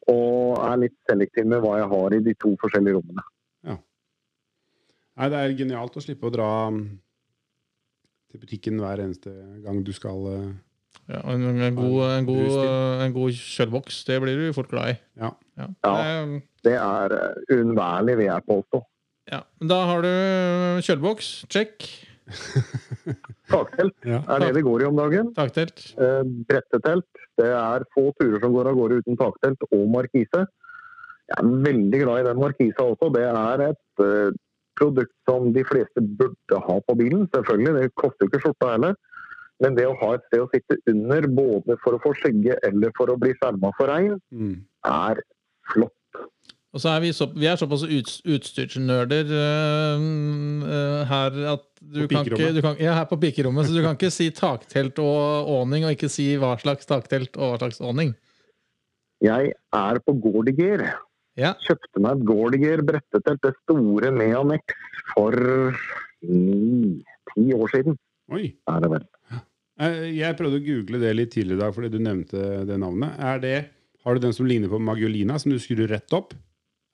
[0.08, 3.24] Og er litt selektiv med hva jeg har i de to forskjellige rommene.
[5.18, 6.82] Nei, det er genialt å slippe å dra mm,
[8.30, 9.32] til butikken hver eneste
[9.64, 10.44] gang du skal eh,
[11.10, 12.52] Ja, en, en, god, en, god,
[13.02, 14.96] en god kjølboks, det blir du fort glad i.
[15.18, 15.32] Ja.
[15.58, 15.66] Ja.
[15.82, 15.96] Ja.
[16.62, 18.82] Det- er eh, uunnværlig, vil jeg påstå.
[19.32, 19.40] ja.
[19.72, 20.12] Da har du
[20.86, 21.88] kjølboks, check.
[23.52, 24.20] Taktelt Ja.
[24.28, 25.30] er det det går i om dagen.
[25.36, 25.82] Taktelt.
[25.98, 27.06] Eh, brettetelt.
[27.38, 30.44] Det er få turer som går av gårde uten taktelt og markise.
[31.28, 33.10] Jeg er veldig glad i den markisa også.
[33.14, 34.30] Det er et eh,
[34.78, 37.26] produkt som de fleste burde ha på bilen.
[37.34, 38.94] Selvfølgelig, det koster jo ikke skjorta heller.
[39.60, 42.92] Men det å ha et sted å sitte under, både for å få skygge eller
[42.96, 44.60] for å bli skjerma for regn, Mm.
[44.86, 45.18] er
[45.72, 45.92] flott.
[46.76, 52.26] Og så er vi, så, vi er såpass ut, utstyrsnerder uh, her at du kan
[52.26, 55.86] ikke du kan, Ja, her på pikerommet, så du kan ikke si taktelt og åning,
[55.88, 58.12] og ikke si hva slags taktelt og hva slags åning.
[59.24, 60.84] Jeg er på Gordiger.
[61.38, 61.54] Ja.
[61.64, 64.76] Kjøpte meg et Gordiger brettetelt, det store med anneks,
[65.14, 65.34] for
[66.26, 67.96] ni-ti år siden.
[68.34, 68.50] Oi.
[68.68, 69.06] Er det vel.
[69.80, 73.16] Eh, Jeg prøvde å google det litt tidligere i dag fordi du nevnte det navnet.
[73.16, 73.56] Er det,
[74.04, 76.34] har du den som ligner på Magiolina, som du skrur rett opp?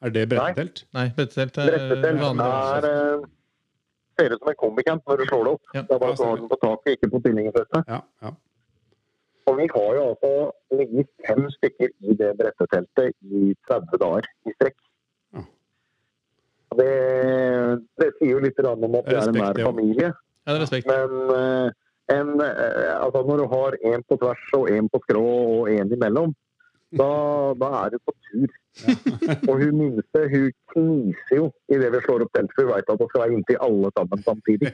[0.04, 0.84] Er det brettetelt?
[0.96, 2.46] Nei, brettetelt er Brettetelt vanlig.
[2.46, 3.28] er eh,
[4.18, 5.62] ser ut som en kombicamp når du slår det opp.
[5.74, 5.82] Ja.
[5.82, 7.88] Det er bare at du har den på taket, ikke på stillingfestet.
[7.88, 8.00] Ja.
[8.24, 8.34] ja.
[9.44, 10.32] Og vi har jo altså
[10.78, 14.76] ligget fem stykker i det bretteteltet i 30 dager i strekk.
[15.36, 15.44] Ja.
[16.70, 16.92] Og Det,
[18.00, 20.12] det sier jo litt om at det er en nær familie.
[20.44, 20.88] Ja, det er respekt.
[20.88, 21.68] Men eh,
[22.14, 25.92] en, eh, altså Når du har én på tvers og én på skrå og én
[25.92, 26.34] imellom,
[26.98, 27.10] da,
[27.60, 28.52] da er du på tur.
[29.48, 33.02] og hun minste hun kniser jo idet vi slår opp telt, for hun veit at
[33.02, 34.72] hun skal være inntil alle sammen samtidig.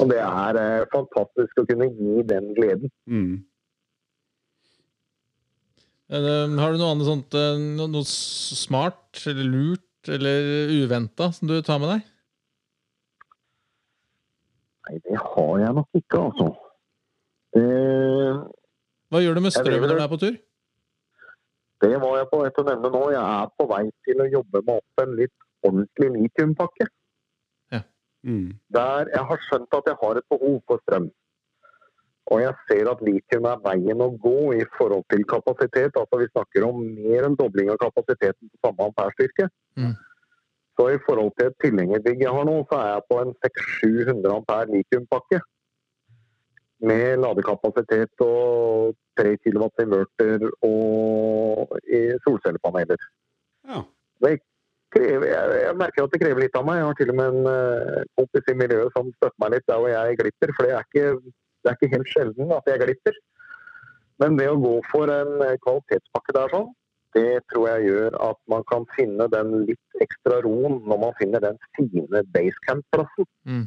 [0.00, 2.92] Og det er eh, fantastisk å kunne gi den gleden.
[3.10, 3.42] Mm.
[6.14, 11.80] Har du noe annet sånt eh, noe smart eller lurt eller uventa som du tar
[11.82, 12.10] med deg?
[14.84, 16.50] Nei, det har jeg nok ikke, altså.
[17.56, 17.64] Det,
[19.08, 20.34] Hva gjør du med strømmen når du er på tur?
[21.82, 23.02] Det var jeg på vei til å nevne nå.
[23.12, 25.34] Jeg er på vei til å jobbe meg opp en litt
[25.64, 26.86] ordentlig litiumpakke.
[28.24, 28.56] Mm.
[28.72, 31.10] Der jeg har skjønt at jeg har et behov for strøm.
[32.32, 35.98] Og jeg ser at litium er veien å gå i forhold til kapasitet.
[36.00, 39.50] Altså vi snakker om mer enn dobling av kapasiteten på samme amperestyrke.
[39.76, 39.92] Mm.
[40.74, 44.32] Så i forhold til et tilhengerbygg jeg har nå, så er jeg på en 600-700
[44.38, 45.42] ampere litiumpakke.
[46.84, 51.78] Med ladekapasitet og 3 kW inverter og
[52.26, 53.06] solcellepaneler.
[53.70, 53.84] Ja.
[54.24, 54.34] Det
[54.94, 56.80] krever, jeg, jeg merker at det krever litt av meg.
[56.80, 59.82] Jeg har til og med en eh, kompis i miljøet som støtter meg litt der
[59.82, 60.54] hvor jeg glipper.
[60.56, 63.20] For det er ikke, det er ikke helt sjelden at jeg glipper.
[64.22, 66.72] Men det å gå for en eh, kvalitetspakke der sånn,
[67.14, 71.42] det tror jeg gjør at man kan finne den litt ekstra roen når man finner
[71.42, 73.28] den fine basecamp-plassen.
[73.46, 73.66] Mm.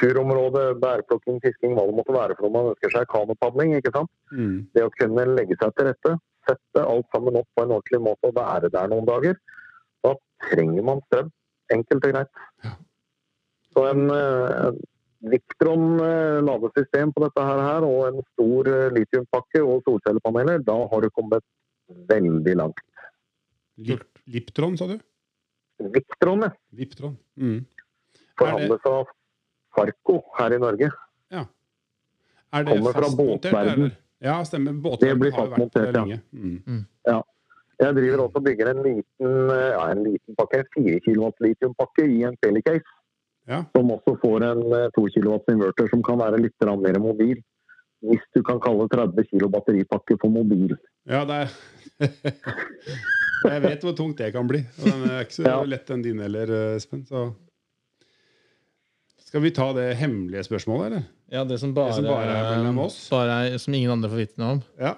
[0.00, 3.06] Turområde, bærplukking, fisking, hva det måtte være for noe man ønsker seg.
[3.12, 4.10] Kanopadling, ikke sant.
[4.32, 4.66] Mm.
[4.76, 6.16] Det å kunne legge seg til rette,
[6.48, 9.38] sette alt sammen opp på en ordentlig måte og være der noen dager,
[10.04, 10.12] da
[10.50, 11.32] trenger man strøm.
[11.74, 12.44] Enkelt og greit.
[12.62, 12.74] Ja.
[13.74, 14.68] Så en eh,
[15.32, 21.02] Victron eh, ladesystem på dette her, og en stor eh, litiumpakke og solcellepaneler, da har
[21.02, 21.44] du kommet
[22.10, 22.80] veldig langt.
[23.88, 24.96] Lip, Liptron, sa du?
[25.92, 27.18] Victron ja, Liptron.
[27.36, 27.66] Mm.
[28.40, 29.10] forhandles av
[29.76, 30.90] Farco her i Norge.
[32.56, 33.90] Er det Kommer fra båtverden.
[34.22, 34.72] Ja, stemmer.
[35.00, 36.18] Det blir har jo vært på det fastmontert, ja.
[36.32, 36.60] Mm.
[36.66, 36.84] Mm.
[37.76, 41.26] Jeg driver også og bygger en liten, eh, ja, en liten pakke, en 4 kW
[41.44, 42.88] litiumpakke i en Pelicase.
[43.46, 43.58] Ja.
[43.76, 47.42] Som også får en eh, 2 kW inverter som kan være litt mer mobil.
[48.06, 50.76] Hvis du kan kalle 30 kg batteripakke for mobil.
[51.04, 51.52] Ja, det er
[53.52, 54.62] Jeg vet hvor tungt det kan bli.
[54.80, 55.62] Og den er ikke så Ja.
[55.64, 57.04] lett den din heller, eh, Espen.
[57.04, 57.34] Så
[59.26, 61.02] Skal vi ta det hemmelige spørsmålet, eller?
[61.34, 63.00] Ja, det som bare, Det som bare er mellom oss.
[63.10, 64.62] bare er, som ingen andre får vite noe om.
[64.78, 64.94] Ja.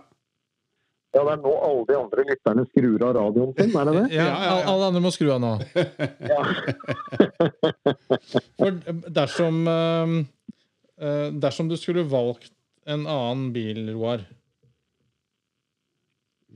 [1.16, 4.02] Ja, det er nå alle de andre lytterne skrur av radioen sin, er det det?
[4.18, 4.56] Ja, Ja, ja.
[4.68, 5.54] Alle andre må skru av nå.
[6.32, 6.42] Ja.
[8.60, 8.76] For
[9.16, 10.12] dersom eh,
[11.00, 12.52] eh, Dersom du skulle valgt
[12.88, 14.26] en annen bil, Roar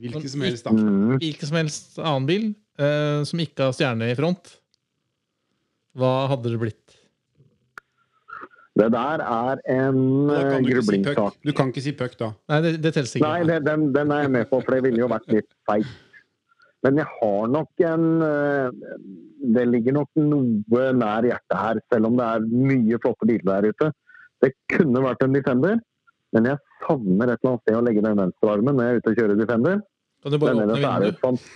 [0.03, 0.73] Hvilken som helst, da.
[0.73, 1.17] Mm.
[1.21, 2.45] Hvilken som helst annen bil
[2.81, 4.55] eh, som ikke har stjerne i front,
[5.97, 6.82] hva hadde det blitt?
[8.73, 9.97] Det der er en
[10.33, 12.31] eh, du, si du kan ikke si puck da.
[12.49, 13.21] Nei, det, det ikke.
[13.21, 15.85] Nei, det, den, den er jeg med på, for det ville jo vært litt feil.
[16.83, 18.97] Men jeg har nok en eh,
[19.55, 23.69] Det ligger nok noe nær hjertet her, selv om det er mye flotte biler der
[23.69, 23.91] ute.
[24.43, 25.77] Det kunne vært en Defender,
[26.33, 29.13] men jeg savner et eller annet sted å legge den venstrearmen når jeg er ute
[29.13, 29.81] og kjører Defender.
[30.23, 31.47] Kan du bare åpne vinduet?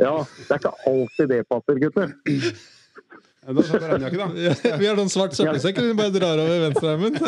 [0.00, 2.14] Ja, det er ikke alltid det passer, gutter.
[3.46, 4.28] Ja, da satt vi regnjakke, da.
[4.68, 7.18] Ja, vi har sånn svart søppelsekk, vi bare drar over venstrearmen.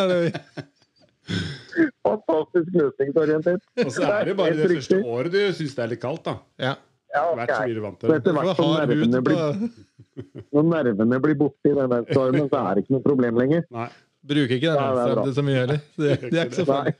[2.05, 3.65] Fantastisk løsningsorientert.
[3.85, 6.37] Og så er det bare det første året du syns det er litt kaldt, da.
[6.61, 6.77] Ja.
[7.11, 8.13] Ja, Vært så mye du vant til.
[8.15, 9.63] etter hvert som nervene blir,
[10.55, 13.65] når nervene blir borte i den stormen, så er det ikke noe problem lenger.
[13.75, 13.89] Nei.
[14.31, 15.81] Bruker ikke den venstrearmen så mye heller.
[16.05, 16.95] Det, det er ikke så farlig.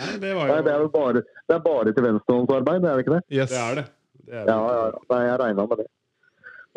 [0.00, 2.98] Nei, det var nei, det er jo jo bare, det er bare til venstrehåndsarbeid, er
[2.98, 3.22] det ikke det?
[3.36, 3.50] Yes.
[3.50, 3.86] Det er det.
[4.22, 5.00] det, er Ja, ja, ja.
[5.10, 5.86] Nei, jeg regna med det.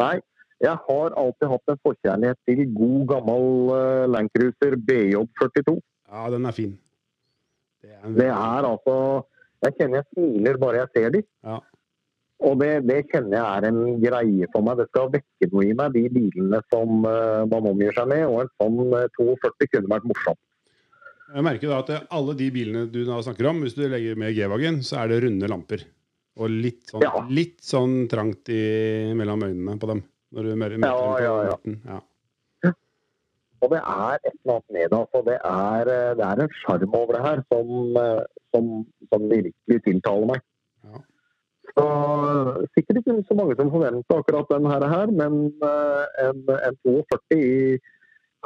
[0.02, 0.15] Nei,
[0.63, 5.76] jeg har alltid hatt en forkjærlighet til god, gammel uh, Landcruiser BJ42.
[6.13, 6.74] ja, den er fin.
[7.84, 8.95] Det er en Det er altså
[9.64, 11.22] Jeg kjenner jeg smiler bare jeg ser de.
[11.43, 11.59] Ja.
[12.43, 14.80] Og det, det kjenner jeg er en greie for meg.
[14.82, 18.26] Det skal vekke noe i meg, de bilene som uh, man omgir seg med.
[18.28, 20.39] Og en sånn uh, 42 kunne vært morsom.
[21.34, 24.36] Jeg merker da at alle de bilene du da snakker om, hvis du legger med
[24.36, 25.86] G-Wagen, så er det runde lamper.
[26.43, 27.24] Og litt sånn, Ja.
[27.32, 30.03] litt sånn trangt i, mellom øynene på dem.
[30.34, 31.55] Når du møter Ja, ja, ja.
[31.63, 31.81] midten.
[31.93, 31.99] Ja.
[33.63, 34.97] Og det er et eller annet med det.
[34.99, 35.19] Altså.
[35.29, 37.69] Det, er, eh, det er en sjarm over det her som,
[38.01, 38.65] eh, som,
[39.13, 40.41] som virkelig tiltaler meg.
[40.84, 40.99] Ja.
[41.77, 41.86] Så
[42.75, 47.79] Sikkert ikke så mange som forventer akkurat den her, men eh, en, en 42 i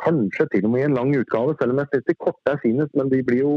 [0.05, 2.61] kanskje til og med i en lang utgave, selv om jeg syns de korte er
[2.61, 3.55] finest, men de blir jo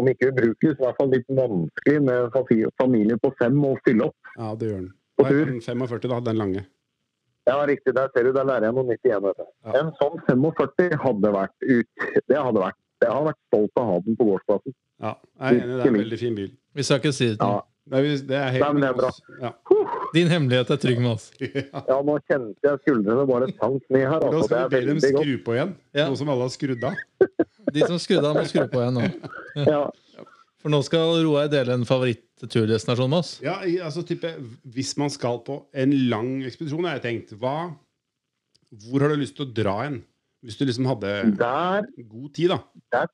[0.00, 3.74] om ikke ubrukelige, så i hvert fall litt vanskelig med fa- familie på fem å
[3.84, 4.16] fylle opp.
[4.40, 4.88] ja, det gjør den.
[5.20, 6.64] Hva er den 45, da, den lange.
[7.46, 7.92] Ja, riktig.
[7.96, 9.20] Der ser du, der lærer jeg noe nytt igjen.
[9.26, 9.44] Vet du.
[9.66, 9.74] Ja.
[9.82, 12.08] En sånn 45 hadde vært ut.
[12.30, 12.78] Det hadde vært.
[13.04, 14.74] Jeg hadde vært stolt av å ha den på gårdsplassen.
[15.04, 15.10] Ja,
[15.42, 15.68] jeg er enig.
[15.74, 16.50] Det er en veldig fin bil.
[16.74, 19.10] Vi skal ikke si det til Ja, Nei, Det er, helt Nei, det er bra.
[19.42, 19.50] Ja.
[20.14, 21.26] Din hemmelighet er trygg med oss.
[21.90, 24.22] ja nå kjente jeg skuldrene bare sank ned her.
[24.22, 24.38] Da Altså.
[24.40, 26.06] Det skal vi be dem skru på igjen, Ja.
[26.08, 26.96] nå som alle har skrudd av.
[27.74, 29.04] De som skrudde av, må skru på igjen nå.
[29.74, 29.82] Ja.
[30.64, 33.32] For nå skal Roar dele en favoritt-turdestinasjon med oss.
[33.44, 34.30] Ja, altså type,
[34.72, 37.68] Hvis man skal på en lang ekspedisjon, har jeg tenkt hva,
[38.72, 40.00] Hvor har du lyst til å dra hen?
[40.40, 42.58] Hvis du liksom hadde Der god tid, da.
[42.96, 43.12] Der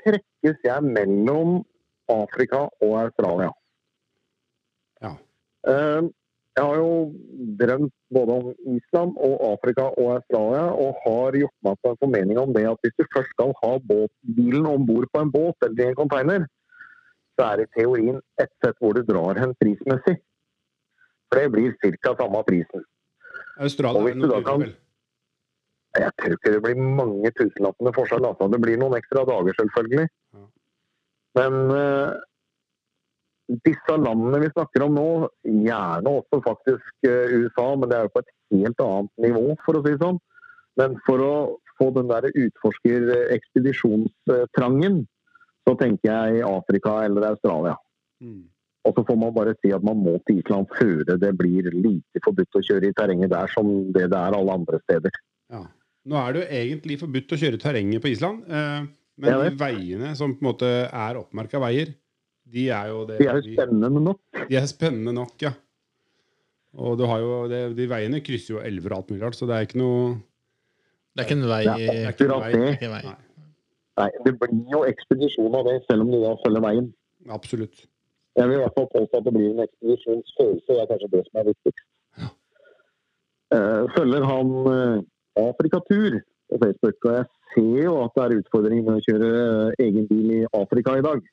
[0.00, 1.60] trekkes jeg mellom
[2.08, 3.52] Afrika og Australia.
[5.04, 5.12] Ja.
[5.68, 6.08] Eh,
[6.58, 7.14] Jeg har jo
[7.60, 12.50] drømt både om Island og Afrika og Australia, og har gjort meg en formening om
[12.56, 15.84] det at hvis du først skal ha båt, bilen om bord på en båt eller
[15.84, 16.48] i en container,
[17.38, 20.16] så er i teorien et sett hvor du drar hen prismessig.
[21.28, 21.70] For det blir
[22.02, 22.10] ca.
[22.18, 22.82] samme prisen.
[23.62, 24.72] Australia Og er hvis noe du da kan- vel?
[25.98, 28.24] Jeg tror ikke det blir mange tusenlappene forskjell.
[28.28, 28.44] Altså.
[28.52, 30.06] Det blir noen ekstra dager, selvfølgelig.
[30.34, 30.42] Ja.
[31.38, 32.10] Men uh,
[33.64, 35.08] disse landene vi snakker om nå,
[35.44, 39.72] gjerne også faktisk uh, USA, men det er jo på et helt annet nivå, for
[39.78, 40.20] å si det sånn.
[40.78, 41.34] Men for å
[41.80, 44.94] få den der utforsker-ekspedisjonstrangen,
[45.68, 47.76] så tenker jeg Afrika eller Australia.
[48.24, 48.46] Mm.
[48.88, 52.22] Og så får man bare si at man må til Island før det blir like
[52.24, 55.18] forbudt å kjøre i terrenget der som det det er alle andre steder.
[55.52, 55.66] Ja.
[56.08, 58.86] Nå er det jo egentlig forbudt å kjøre terrenget på Island, eh,
[59.18, 61.92] men de veiene som på en måte er oppmerka veier,
[62.48, 64.20] de er jo det De er jo spennende nok.
[64.48, 65.52] de er spennende nok, ja.
[66.78, 69.48] Og du har jo, det, de veiene krysser jo elver og alt mulig rart, så
[69.50, 70.02] det er ikke noe
[71.12, 72.52] Det er ikke en vei Det er ikke akkurat vei.
[72.54, 73.16] det er ikke en vei.
[73.98, 76.90] Nei, det blir jo ekspedisjon av det, selv om du da følger veien.
[77.34, 77.86] absolutt.
[78.38, 80.68] Jeg vil i hvert fall påstå at det blir en ekspedisjonsfølelse.
[80.68, 81.86] Det er kanskje det som er viktigst.
[82.20, 82.28] Ja.
[83.56, 84.98] Eh, følger han eh,
[85.48, 86.20] Afrikatur
[86.50, 87.24] på Facebook, og jeg
[87.54, 91.04] ser jo at det er utfordringer med å kjøre eh, egen bil i Afrika i
[91.08, 91.24] dag.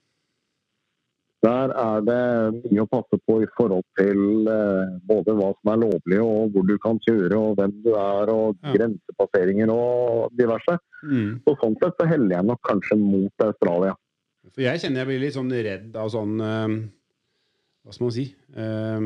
[1.44, 5.82] Der er det mye å passe på i forhold til eh, både hva som er
[5.84, 8.74] lovlig, og hvor du kan kjøre, og hvem du er, og Ja.
[8.74, 10.78] grensepasseringer og diverse.
[11.04, 11.42] Mm.
[11.46, 13.94] Så sånn sett så heller jeg nok kanskje mot Australia.
[14.54, 16.76] For jeg kjenner jeg blir litt sånn redd av sånn eh,
[17.86, 18.26] Hva skal man si?
[18.56, 19.02] Eh,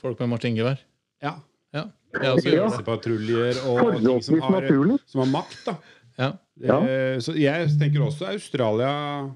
[0.00, 0.78] Folk med maskinggevær.
[1.22, 1.34] ja.
[1.72, 1.84] Ja.
[2.12, 2.66] Jeg også Ja.
[2.66, 4.64] Grensepatruljer og ting som har,
[5.06, 5.74] som har makt, da.
[6.18, 6.32] Ja.
[6.60, 6.78] Ja.
[6.82, 9.30] Eh, Så jeg tenker også Australia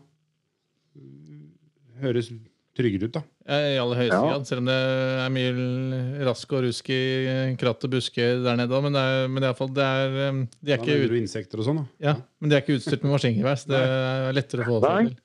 [2.03, 2.31] høres
[2.75, 3.21] tryggere ut, da.
[3.47, 4.31] I aller høyeste Ja.
[4.33, 8.81] grad, selv om det er mye rask og rusk i kratt og busker der nede.
[8.83, 10.97] Men, det er, men det er, i hvert fall- det er, um, de er ikke
[11.05, 11.87] ut, du insekter og sånn, da.
[12.09, 15.07] ja, men de er ikke utstyrt med maskingevær, så det er lettere å få seg
[15.09, 15.17] til.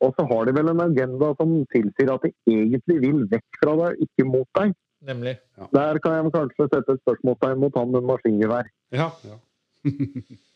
[0.00, 3.76] Og så har de vel en agenda som tilsier at de egentlig vil vekk fra
[3.76, 4.72] deg, ikke mot deg.
[5.04, 5.36] Nemlig.
[5.74, 8.64] Der kan jeg kanskje sette et spørsmålstegn mot han med maskingevær.
[8.92, 9.36] Ja, ja.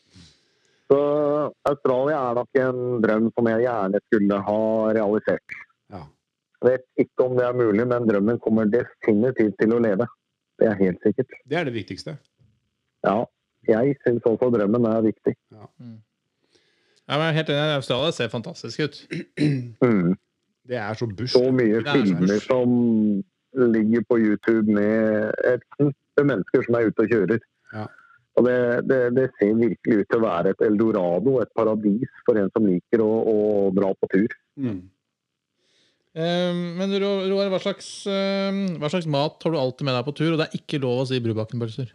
[0.91, 0.97] Så
[1.65, 4.59] Australia er nok en drøm som jeg gjerne skulle ha
[4.97, 5.55] realisert.
[5.91, 6.03] ja.
[6.63, 10.05] Jeg vet ikke om det er mulig, men drømmen kommer definitivt til å leve.
[10.59, 11.33] Det er helt sikkert.
[11.49, 12.15] Det er det viktigste.
[13.05, 13.25] Ja,
[13.67, 15.35] jeg syns også drømmen er viktig.
[15.51, 15.99] Ja, Mm.
[17.09, 17.75] jeg er helt enig.
[17.75, 19.01] Australia ser fantastisk ut.
[19.83, 20.15] Mm.
[20.67, 21.33] Det er så bush.
[21.37, 22.69] Så mye Det er så filmer som
[23.73, 27.39] ligger på YouTube med et knippe mennesker som er ute og kjører.
[27.73, 27.85] Ja.
[28.35, 28.55] Og det,
[28.89, 32.65] det, det ser virkelig ut til å være et eldorado, et paradis for en som
[32.67, 33.37] liker å, å
[33.75, 34.33] dra på tur.
[34.59, 34.81] Mm.
[36.15, 40.05] Eh, men Ro- Roar, hva slags, um, hva slags mat har du alltid med deg
[40.07, 40.33] på tur?
[40.35, 41.93] Og det er ikke lov å si Brubakkenpølser.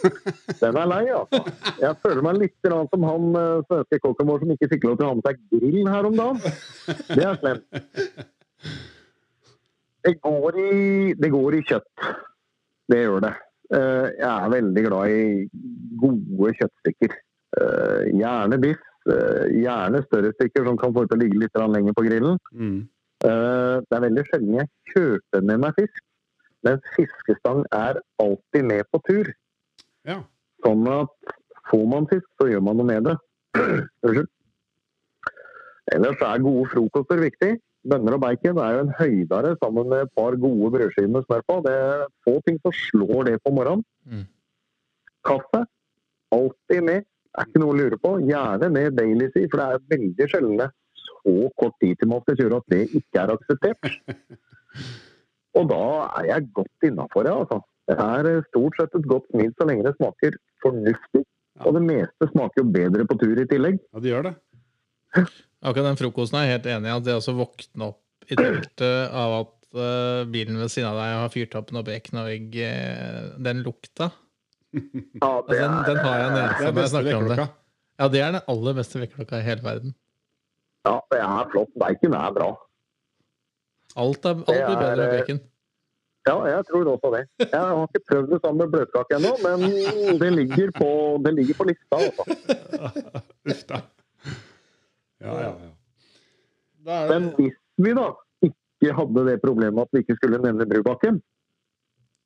[0.62, 1.42] Den er lei, altså.
[1.80, 5.06] Jeg føler meg litt som han eh, svenske kokken vår som ikke fikk lov til
[5.06, 6.40] å ha med seg grill her om dagen.
[7.12, 7.82] Det er slemt.
[10.00, 10.72] Det går i,
[11.20, 12.06] det går i kjøtt.
[12.88, 13.34] Det gjør det.
[13.70, 15.48] Eh, Jeg er veldig glad i
[16.00, 17.12] gode kjøttstykker.
[17.60, 18.80] Eh, Gjerne biff.
[19.10, 22.38] eh, Gjerne større stykker som kan få til å ligge litt lenger på grillen.
[22.52, 22.88] Mm.
[23.20, 25.98] Det er veldig sjelden jeg kjøper med meg fisk,
[26.64, 29.28] men fiskestang er alltid med på tur.
[30.08, 30.22] Ja.
[30.64, 31.34] Sånn at
[31.70, 33.16] får man fisk, så gjør man noe med det.
[34.04, 34.28] Unnskyld.
[35.92, 37.52] Ellers er gode frokoster viktig.
[37.88, 41.44] Bønner og bacon er jo en høydare sammen med et par gode brødskiver med smør
[41.48, 41.54] på.
[41.64, 43.84] Det er få ting som slår det på morgenen.
[44.04, 44.26] Mm.
[45.24, 45.62] Kaffe,
[46.36, 47.08] alltid med.
[47.38, 48.12] Er ikke noe å lure på.
[48.28, 50.62] Gjerne med Baileys i, for det er veldig sjelden
[51.00, 53.90] så kort tid til man skal kjøre at det ikke er akseptert.
[55.58, 55.84] Og da
[56.20, 57.36] er jeg godt innafor, ja.
[57.42, 57.60] Altså.
[57.90, 61.24] Det er stort sett et godt smil så lenge det smaker fornuftig.
[61.66, 63.80] Og det meste smaker jo bedre på tur i tillegg.
[63.92, 64.34] ja, det gjør det.
[65.60, 66.94] Akkurat den frokosten er jeg helt enig i.
[66.96, 71.16] At det å våkne opp i teltet av at uh, bilen ved siden av deg
[71.18, 72.56] har fyrt opp noe og egg,
[73.44, 74.10] den lukta
[74.70, 77.46] Ja, altså, den, den har jeg nede når jeg snakker om det.
[78.00, 79.94] Ja, det er den aller beste vekkerklokka i hele verden.
[80.88, 81.72] ja, det er flott.
[81.76, 82.50] Bacon er bra.
[83.98, 85.40] Alt, er, alt blir bedre enn eh, bacon.
[86.28, 87.22] Ja, jeg tror også det.
[87.42, 90.90] Jeg har ikke prøvd det sammen med bløtkake ennå, men det ligger på,
[91.24, 92.00] det ligger på lista.
[92.00, 92.24] Altså.
[93.50, 93.80] Uff da.
[95.20, 95.70] Ja, ja, ja.
[96.86, 98.06] Da er Men hvis vi da
[98.46, 101.20] ikke hadde det problemet at vi ikke skulle nevne Brubakken,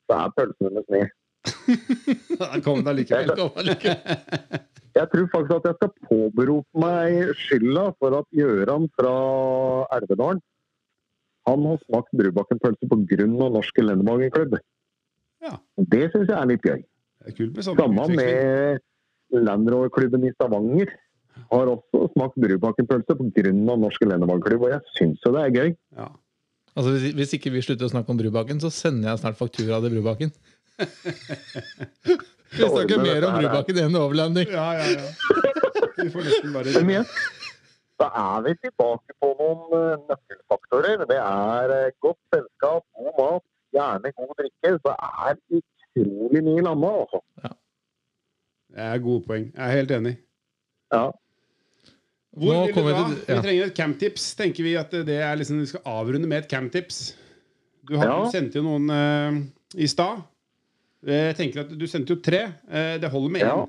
[0.06, 1.04] så er pølsene med sne.
[2.40, 3.34] Da kom det allikevel.
[4.94, 9.14] Jeg tror faktisk at jeg skal påberope meg skylda for at Gjøran fra
[9.96, 10.38] Elvedalen
[11.48, 13.26] han har smakt Brubakken-pølse pga.
[13.26, 14.54] Norsk Elendevagenklubb.
[15.44, 15.58] Ja.
[15.76, 16.84] Det syns jeg er litt gøy.
[17.20, 20.94] Det er kult med sånn Samme med Land Rover-klubben i Stavanger.
[21.50, 23.52] Har også smakt Brubakken-pølse pga.
[23.54, 25.72] Norsk Elendevagenklubb, og jeg syns jo det er gøy.
[25.98, 26.10] Ja.
[26.74, 29.80] Altså, hvis, hvis ikke vi slutter å snakke om Brubakken, så sender jeg snart faktura
[29.82, 30.34] til Brubakken.
[32.58, 34.50] vi snakker mer om Brubakken enn overlanding.
[34.50, 35.08] ja, ja, ja.
[35.94, 37.10] Vi får nesten bare Men igjen,
[38.02, 41.04] da er vi tilbake på noen eh, nøkkelfaktorer.
[41.10, 43.44] Det er eh, godt selskap, god mat,
[43.76, 44.72] gjerne god drikke.
[44.82, 47.22] Så er utrolig mye landa, altså.
[48.74, 49.46] Det er gode poeng.
[49.54, 50.16] Jeg er helt enig.
[50.94, 51.04] Ja.
[52.34, 53.02] Hvor Nå vil du dra?
[53.08, 54.34] vi til- Vi trenger et camptips.
[54.34, 57.16] Tenker vi at det er liksom, Vi skal avrunde med et camptips.
[57.88, 58.30] Du har, Ja.
[58.30, 59.40] sendte jo noen uh,
[59.76, 60.22] i stad.
[61.04, 62.46] Jeg tenker at Du sendte jo tre.
[62.68, 63.46] Uh, det holder med én.
[63.46, 63.66] Ja.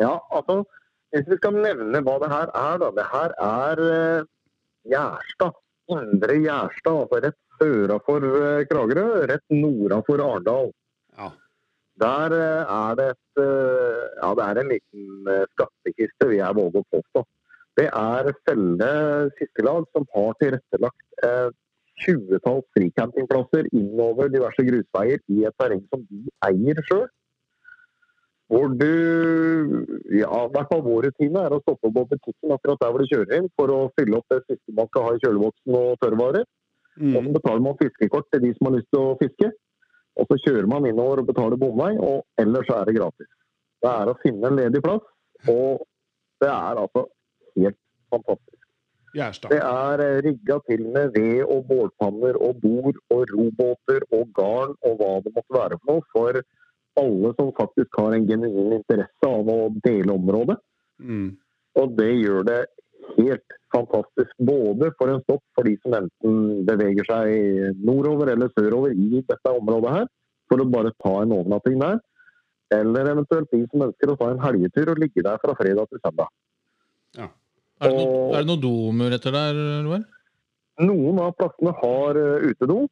[0.00, 0.64] ja, altså
[1.12, 2.90] Hvis vi skal nevne hva det her er, da.
[2.90, 4.24] Det her er uh,
[4.88, 5.52] Gjerstad.
[5.90, 6.96] Indre Gjerstad.
[7.06, 10.70] Altså rett søra for eh, Kragerø, rett norda for Arendal.
[11.18, 11.26] Ja.
[12.00, 16.54] Der eh, er det et eh, Ja, det er en liten eh, skattkiste, vil jeg
[16.56, 17.24] våge å påstå.
[17.78, 18.90] Det er Felle
[19.38, 21.56] fiskelag som har tilrettelagt et
[22.00, 27.08] tjuetalls fricampingplasser innover diverse grusveier i et terreng som de eier sjøl.
[28.50, 28.86] Hvor du
[30.10, 33.10] Ja, i hvert fall vår rutine er å stoppe på butikken akkurat der hvor du
[33.12, 36.46] kjører inn, for å fylle opp det siste man skal ha i kjøleboksen og tørrvarer.
[37.00, 37.32] Og så Mm.
[37.32, 39.52] betaler man fiskekort til de som har lyst til å fiske.
[40.18, 43.30] Og så kjører man innover og betaler bomvei, og ellers er det gratis.
[43.80, 45.00] Det er å finne en ledig plass,
[45.48, 45.86] og
[46.42, 47.06] det er altså
[47.56, 47.78] helt
[48.12, 48.56] fantastisk.
[49.14, 49.50] Gjerstad.
[49.50, 54.76] Det er eh, rigga til med ved og bålpanner og bord og robåter og garn
[54.86, 56.42] og hva det måtte være for noe, for
[57.00, 60.58] alle som faktisk har en genuin interesse av å dele området.
[61.02, 61.32] Mm.
[61.80, 62.60] Og det gjør det
[63.16, 64.30] helt fantastisk.
[64.38, 69.54] Både for en stopp for de som enten beveger seg nordover eller sørover i dette
[69.54, 70.06] området her,
[70.50, 71.98] for å bare ta en overnatting der.
[72.74, 76.02] Eller eventuelt de som ønsker å ta en helgetur og ligge der fra fredag til
[76.04, 76.30] søndag.
[77.80, 80.02] Er det, noe, er det noen domuligheter der, Roar?
[80.84, 82.82] Noen av plassene har eh, utedo.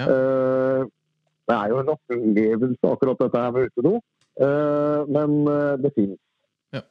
[0.00, 0.06] Ja.
[0.06, 0.86] Eh,
[1.50, 3.92] det er jo en opplevelse akkurat dette her med utedo,
[4.46, 5.36] eh, men
[5.82, 6.20] det finnes.
[6.76, 6.84] Ja.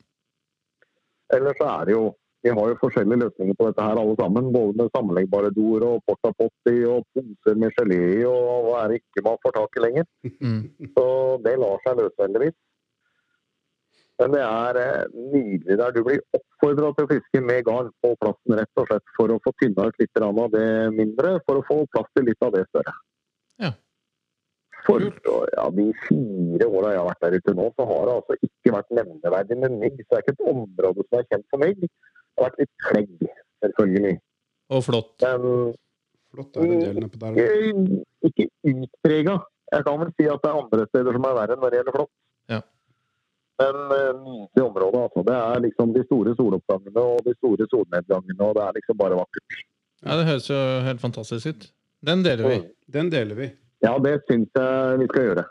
[1.37, 4.45] Ellers så er det jo Vi har jo forskjellige løsninger på dette her alle sammen.
[4.53, 8.99] Både med sammenleggbare doer og porta potti og poser med gelé og hva er det
[9.01, 10.05] ikke man får tak i lenger.
[10.39, 10.61] Mm.
[10.93, 11.03] Så
[11.43, 12.55] det lar seg løse heldigvis.
[14.23, 14.79] Men det er
[15.11, 15.91] nydelig der.
[15.91, 16.23] Du blir
[16.59, 19.87] oppfordra til å fiske med garn på plassen rett og slett for å få tynna
[19.87, 22.93] ut litt av det mindre, for å få plass til litt av det større.
[23.59, 23.71] Ja.
[24.85, 28.37] For ja, de fire åra jeg har vært der ute nå, så har det altså
[28.47, 29.99] ikke vært nevneverdig med mygg.
[30.03, 31.83] Så det er ikke et område som er kjent for mygg.
[31.83, 33.29] Det har vært litt klegg,
[33.63, 34.15] selvfølgelig.
[34.69, 35.13] Og flott.
[35.25, 35.75] Men
[36.29, 37.37] Flott er det delen på der.
[37.41, 39.39] ikke, ikke utprega.
[39.69, 41.95] Jeg kan vel si at det er andre steder som er verre når det gjelder
[41.97, 42.11] flått.
[43.59, 45.01] Men eh, nydelig område.
[45.05, 45.23] Altså.
[45.27, 49.19] Det er liksom de store soloppgangene og de store solnedgangene, og det er liksom bare
[49.19, 49.57] vakkert.
[50.05, 51.65] Ja, Det høres jo helt fantastisk ut.
[52.07, 52.59] Den deler vi.
[52.87, 53.49] Den deler vi.
[53.83, 55.45] Ja, det syns jeg vi skal gjøre.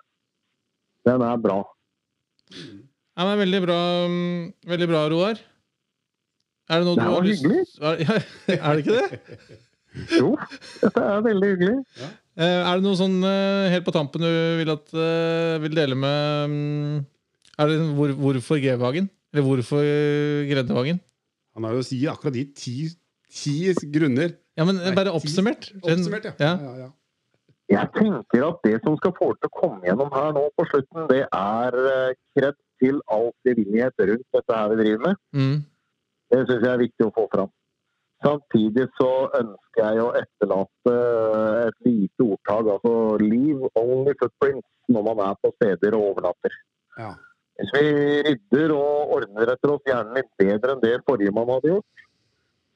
[1.08, 1.58] Den er bra.
[3.18, 3.78] Ja, men Veldig bra,
[4.08, 4.42] mm,
[4.72, 5.40] veldig bra Roar.
[6.68, 7.64] Er det noe Det du har lyst hyggelig.
[7.80, 8.00] Er,
[8.52, 9.20] ja, er det ikke det?
[10.18, 10.32] Jo,
[10.82, 11.76] dette er veldig hyggelig.
[11.98, 12.08] Ja.
[12.38, 16.52] Er det noe sånn eh, helt på tampen du vil, at, eh, vil dele med
[16.52, 16.98] mm,
[17.66, 19.10] det hvor, Hvorfor G-Vagen?
[19.32, 20.98] Eller hvorfor eh,
[21.54, 22.88] Han har jo å si akkurat de ti,
[23.28, 24.36] ti grunner.
[24.56, 25.72] Ja, men Nei, bare oppsummert.
[25.72, 26.34] Ti, Oppsummert, ja.
[26.38, 26.54] ja.
[26.62, 26.90] ja, ja.
[27.68, 31.04] Jeg tenker at det som skal få til å komme gjennom her nå på slutten,
[31.10, 35.20] det er eh, kred til all frivillighet rundt dette her vi driver med.
[35.36, 35.58] Mm.
[36.32, 37.52] Det syns jeg er viktig å få fram.
[38.24, 40.94] Samtidig så ønsker jeg å etterlate
[41.68, 46.56] et lite ordtak, altså 'leave only footprints' når man er på steder og overnatter.
[46.98, 47.12] Ja.
[47.58, 47.86] Hvis vi
[48.28, 52.04] rydder og ordner etter oss gjerne litt bedre enn det forrige man hadde gjort,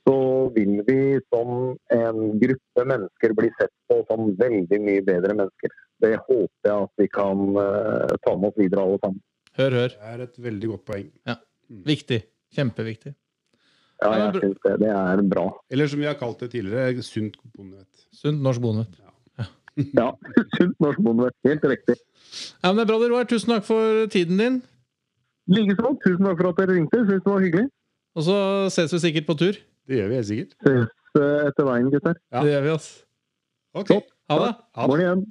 [0.03, 0.17] så
[0.57, 0.99] vil vi
[1.31, 1.53] som
[1.95, 5.75] en gruppe mennesker bli sett på som veldig mye bedre mennesker.
[6.03, 9.23] Det håper jeg at vi kan eh, ta med oss videre alle sammen.
[9.61, 9.95] Hør, hør.
[9.95, 11.07] Det er et veldig godt poeng.
[11.29, 11.37] Ja.
[11.87, 12.23] Viktig.
[12.57, 13.15] Kjempeviktig.
[14.03, 14.75] Ja, Ja, jeg syns det.
[14.83, 15.47] Det er bra.
[15.71, 18.07] Eller som vi har kalt det tidligere, sunt bondevett.
[18.19, 18.99] Sunt norsk bondevett.
[19.95, 20.09] Ja,
[20.59, 21.37] sunt norsk bondevett.
[21.47, 21.95] Helt riktig.
[22.65, 23.29] Ja, men det er bra, Roar.
[23.31, 24.59] Tusen takk for tiden din.
[25.51, 25.95] Likeså.
[26.05, 27.03] Tusen takk for at dere ringte.
[27.09, 27.67] Syns det var hyggelig.
[28.17, 28.37] Og så
[28.71, 29.59] ses vi sikkert på tur.
[29.89, 30.53] Det gjør vi helt sikkert.
[30.63, 32.15] Ses eh, etter veien, gutter.
[32.33, 32.43] Ja.
[32.45, 32.91] Det gjør vi, ass.
[33.75, 33.89] Ok.
[33.95, 34.13] Topp.
[34.31, 34.53] Ha det.
[34.77, 35.01] Ha det.
[35.03, 35.27] Igjen.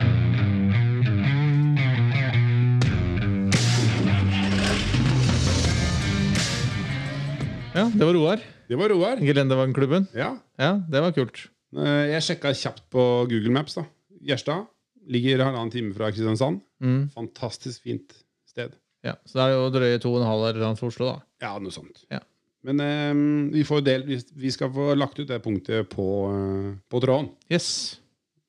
[7.74, 8.42] Ja, det var Roar.
[8.68, 9.22] Det var Roar.
[9.24, 10.08] Gelendervagnklubben.
[10.16, 10.34] Ja.
[10.60, 11.46] Ja, det var kult.
[11.78, 13.76] Eh, Jeg sjekka kjapt på Google Maps.
[13.76, 13.86] da.
[14.22, 14.68] Gjerstad
[15.08, 16.60] ligger halvannen time fra Kristiansand.
[16.84, 17.10] Mm.
[17.16, 18.12] Fantastisk fint
[18.46, 18.76] sted.
[19.06, 21.26] Ja, Så det er jo drøye to og en halv eller annet for Oslo, da.
[21.42, 22.04] Ja, noe sånt.
[22.14, 22.22] Ja.
[22.68, 27.02] Men um, vi, får del, vi, skal få lagt ut det punktet på, uh, på
[27.02, 27.32] tråden.
[27.50, 27.98] Yes.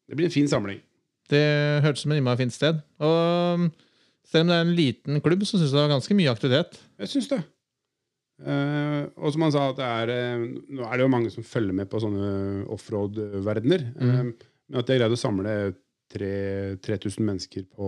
[0.05, 0.83] Det blir en fin samling.
[1.33, 1.41] Det
[1.85, 2.83] hørtes som et innmari fint sted.
[3.01, 3.17] Og
[3.57, 3.71] um,
[4.29, 6.77] selv om det er en liten klubb, så syns jeg det var ganske mye aktivitet.
[7.01, 7.41] Jeg syns det.
[8.43, 10.45] Uh, og som han sa, det er, uh,
[10.77, 13.87] nå er det jo mange som følger med på sånne offroad-verdener.
[13.95, 14.11] Mm.
[14.11, 15.57] Eh, men at de har greid å samle
[16.13, 17.87] 3000 mennesker på,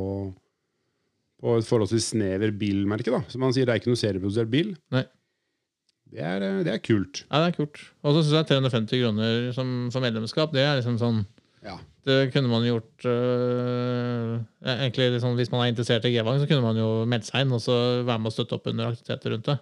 [1.43, 3.11] på et forholdsvis snever bilmerke.
[3.11, 3.23] da.
[3.29, 4.75] Som han sier, det er ikke noe serieprodusert bil.
[4.95, 5.05] Nei.
[6.15, 7.25] Det er, eh, det er kult.
[7.31, 7.81] Ja, det er kult.
[8.05, 11.25] Og så syns jeg 350 kroner som, for medlemskap, det er liksom sånn
[11.65, 11.79] Ja.
[12.05, 16.61] Det kunne man gjort øh, egentlig liksom, Hvis man er interessert i G-Vang, så kunne
[16.61, 19.49] man jo melde seg inn og så være med og støtte opp under aktiviteter rundt
[19.49, 19.57] det.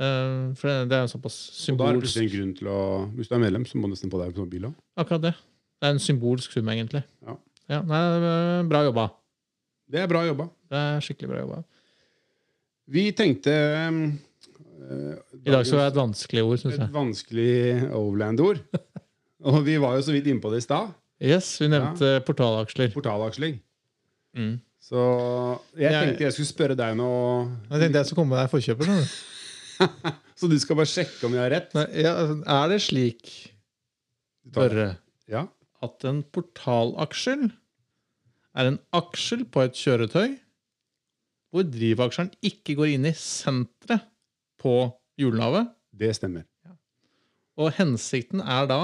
[0.00, 1.36] Eh, for det, det er jo såpass
[1.68, 2.80] Og da er det en grunn til å
[3.18, 4.78] Hvis du er medlem, så må du nesten på deg på bil òg.
[4.96, 5.34] Akkurat det.
[5.80, 7.04] Det er en symbolsk sum, egentlig.
[7.24, 7.36] Ja.
[7.84, 9.10] nei, er bra jobba.
[9.90, 10.48] Det er bra jobba.
[10.70, 11.60] Det er skikkelig bra jobba.
[12.90, 13.54] Vi tenkte
[13.88, 14.00] um,
[15.44, 17.52] I dag skal det være et vanskelig ord, syns et vanskelig
[17.96, 18.62] overland-ord.
[19.50, 20.90] Og vi var jo så vidt inne på det i stad.
[21.20, 22.90] Yes, vi nevnte portalaksjer.
[22.94, 23.58] Portalaksling.
[24.36, 24.58] Mm.
[24.80, 25.00] Så
[25.76, 27.08] jeg Jeg- tenkte jeg skulle spørre deg nå
[27.70, 28.86] Jeg tenkte jeg skulle komme med deg forkjøper.
[30.40, 31.74] Så du skal bare sjekke om jeg har rett?
[31.76, 32.12] Nei, ja,
[32.60, 33.30] er det slik.
[34.54, 34.96] Børre,
[35.28, 35.46] Ja.
[35.84, 37.50] at en portalaksjel
[38.56, 40.38] er en aksjel på et kjøretøy
[41.50, 44.06] hvor drivaksjeren ikke går inn i senteret
[44.60, 44.74] på
[45.20, 45.70] hjulnavet.
[45.90, 46.44] Det stemmer.
[47.60, 48.80] Og hensikten er da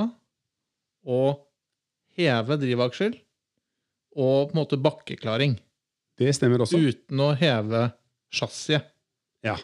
[1.06, 1.20] å
[2.18, 3.14] heve drivaksjel
[4.16, 5.54] og på en måte bakkeklaring
[6.18, 6.80] Det stemmer også.
[6.80, 7.86] uten å heve
[8.32, 8.88] chassiset.
[9.44, 9.56] Ja.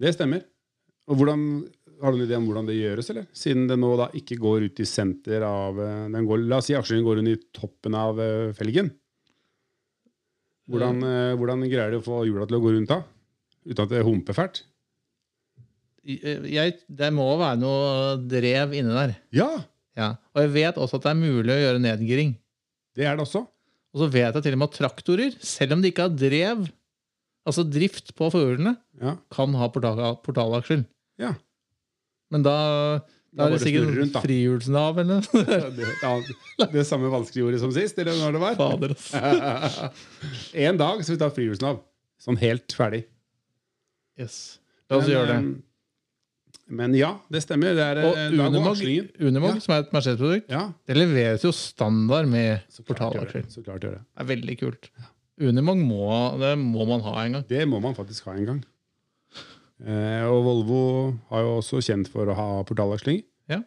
[0.00, 0.44] Det stemmer.
[1.06, 1.42] Og hvordan,
[2.02, 3.24] Har du en idé om hvordan det gjøres, eller?
[3.32, 6.66] Siden det nå da ikke går ut i senter av eh, den går, La oss
[6.68, 8.90] si aksjen går under toppen av eh, felgen.
[10.66, 13.00] Hvordan, eh, hvordan greier de å få hjula til å gå rundt da?
[13.66, 14.62] Uten at det humper fælt?
[16.06, 19.16] Jeg, det må være noe drev inni der.
[19.34, 19.48] Ja!
[19.96, 20.10] Ja.
[20.36, 22.34] Og jeg vet også at det er mulig å gjøre nedgiring.
[22.96, 23.42] Det er det også.
[23.96, 26.66] Og så vet jeg til og med at traktorer, selv om de ikke har drev,
[27.48, 29.16] altså drift på forhjulene, Ja.
[29.32, 30.84] kan ha portal, portalaksjer.
[31.18, 31.34] ja.
[32.30, 33.00] Men da,
[33.36, 34.20] Da er det sikkert rundt, da.
[34.24, 35.58] frihjulsnav eller noe.
[35.76, 38.54] Det, ja, det samme vanskelige ordet som sist, eller når det var?
[38.56, 39.78] Fader, ass.
[40.66, 41.82] en dag skal vi tar frihjulsnav.
[42.24, 43.02] Sånn helt ferdig.
[44.18, 44.36] Yes.
[44.88, 45.36] La oss gjøre det.
[45.36, 47.76] eh, Men ja, det stemmer.
[47.76, 48.80] Det er, Og eh, da Unimog.
[49.20, 49.60] Unimog Ja.
[49.62, 53.44] som er et Mercedes-produkt, Ja, det leveres jo standard med så klart gjør portalaksjer.
[53.68, 53.80] det.
[53.84, 54.00] Det.
[54.16, 54.88] Er veldig kult.
[55.38, 56.08] Unimog må,
[56.40, 57.44] det må man ha en gang.
[57.52, 58.64] Det må man faktisk ha en gang.
[59.84, 60.78] Eh, og Volvo
[61.30, 63.18] har jo også kjent for å ha portalaksling.
[63.52, 63.58] Ja.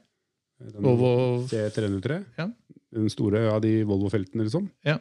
[0.60, 1.12] Den Volvo
[1.52, 2.18] C303.
[2.40, 2.48] Ja.
[2.96, 4.66] Den store av de Volvo-feltene, liksom.
[4.88, 4.98] Ja.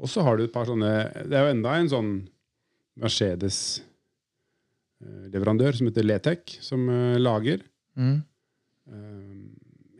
[0.00, 0.90] Og så har du et par sånne
[1.28, 2.10] Det er jo enda en sånn
[3.00, 7.58] Mercedes-leverandør som heter Letec, som eh, lager.
[7.96, 8.18] mm.
[8.90, 9.34] Eh,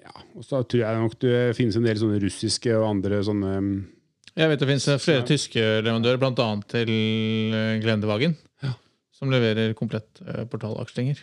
[0.03, 3.51] ja, og så tror jeg nok det finnes en del sånne russiske og andre sånne
[3.63, 3.77] mm,
[4.41, 5.27] Jeg vet det finnes flere Ja.
[5.29, 6.49] tyske leverandører, bl.a.
[6.73, 6.91] til
[7.55, 8.73] eh, Glendevagen, Ja.
[9.21, 11.21] Som leverer komplett eh, portalakslinger.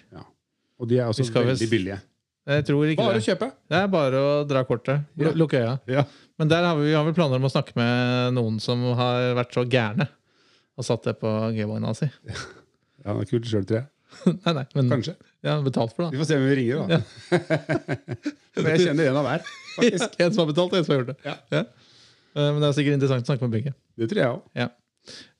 [0.77, 1.99] Og de er også Vi skal veldig visst- billige.
[2.47, 3.25] Jeg tror ikke Bare å det.
[3.27, 3.47] kjøpe!
[3.67, 5.01] Det er bare å dra kortet.
[5.19, 5.31] Ja.
[5.35, 5.73] Lukke øya.
[5.91, 6.03] Ja.
[6.39, 9.33] Men der har vi, vi har vel planer om å snakke med noen som har
[9.35, 10.07] vært så gærne
[10.77, 11.27] og satt det på
[11.57, 12.07] G-vogna si.
[13.07, 13.87] Ja, det er kult sjøl, tror jeg.
[14.45, 15.13] nei, nei, men Kanskje.
[15.45, 16.19] ja, betalt for Vi det.
[16.23, 16.97] får se om vi ringer, da.
[18.57, 19.43] Men jeg kjenner en av hver.
[19.43, 19.59] da.
[19.77, 20.15] faktisk.
[20.23, 21.17] en som har betalt, og en som har gjort det.
[21.53, 21.61] Ja.
[21.61, 23.73] Eh, Men det er sikkert interessant å snakke med begge.
[23.97, 24.73] Det tror jeg òg.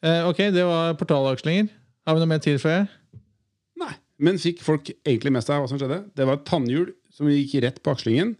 [0.05, 1.71] Eh, ok, det var portalakslinger.
[2.07, 3.21] Har vi noe mer tid for det?
[3.81, 3.93] Nei.
[4.23, 5.99] Men fikk folk egentlig med seg hva som skjedde?
[6.17, 8.35] Det var et tannhjul som gikk rett på akslingen.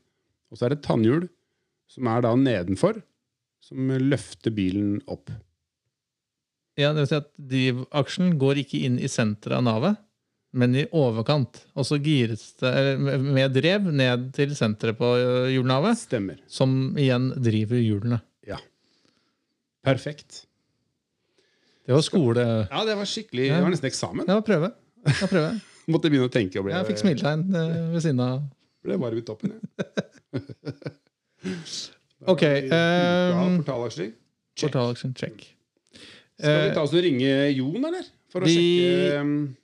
[0.50, 1.28] Og så er det et tannhjul
[1.92, 3.02] som er da nedenfor,
[3.64, 5.30] som løfter bilen opp.
[6.78, 10.04] Ja, det vil si at Drivaksjen går ikke inn i senteret av navet.
[10.58, 11.60] men i overkant.
[11.76, 15.06] Og så gires det med- drev ned til senteret på
[15.54, 16.40] hjulnavet, Stemmer.
[16.48, 18.22] som igjen driver hjulene.
[18.48, 18.58] Ja.
[19.84, 20.47] Perfekt.
[21.88, 22.44] Det var skole...
[22.68, 24.26] Ja, det var skikkelig Det var nesten eksamen.
[24.28, 24.70] Det var prøve.
[25.08, 25.52] Det var prøve.
[25.94, 26.60] Måtte begynne å tenke.
[26.60, 28.42] Og ble, Jeg fikk smiletegn øh, ved siden av.
[28.84, 29.54] ble varm i toppen.
[29.56, 30.42] jeg.
[32.28, 32.80] Ok, Ja,
[33.38, 34.10] ehm, portalaksjer.
[34.58, 34.74] Check.
[36.38, 38.04] Skal vi Eh, ta oss og ringe Jon, eller?
[38.34, 39.56] For å vi- sjekke um,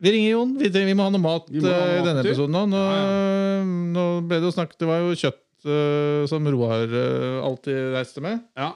[0.00, 0.54] Vi ringer Jon.
[0.58, 2.54] Vi, vi må ha noe mat eh, i denne episoden.
[2.54, 3.62] Nå, nå, Ja,
[3.94, 8.22] nå ble det jo snakket Det var jo kjøtt uh, som Roar uh, alltid reiste
[8.24, 8.40] med.
[8.58, 8.72] Ja.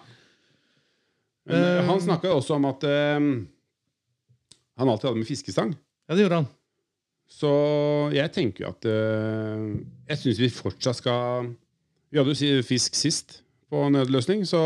[1.49, 3.31] Men eh, han snakka jo også om at um,
[4.79, 5.73] han alltid hadde med fiskestang.
[6.07, 6.51] Ja, det gjorde han.
[7.33, 7.51] Så
[8.13, 9.63] jeg tenker jo at uh,
[10.11, 11.47] Jeg syns vi fortsatt skal
[12.13, 13.39] Vi hadde jo fisk sist
[13.73, 14.61] på nødløsning, så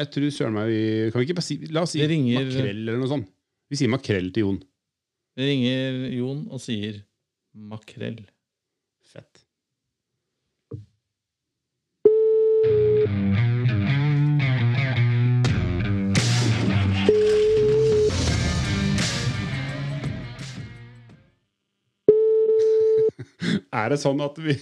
[0.00, 0.78] jeg tror søren meg vi
[1.12, 3.28] Kan vi ikke bare si La oss si ringer- makrell eller noe sånt.
[3.68, 4.56] Vi sier makrell til Jon.
[5.36, 7.02] Vi ringer Jon og sier
[7.52, 8.22] makrell.
[9.12, 9.41] Fett.
[23.72, 24.56] Er det sånn at vi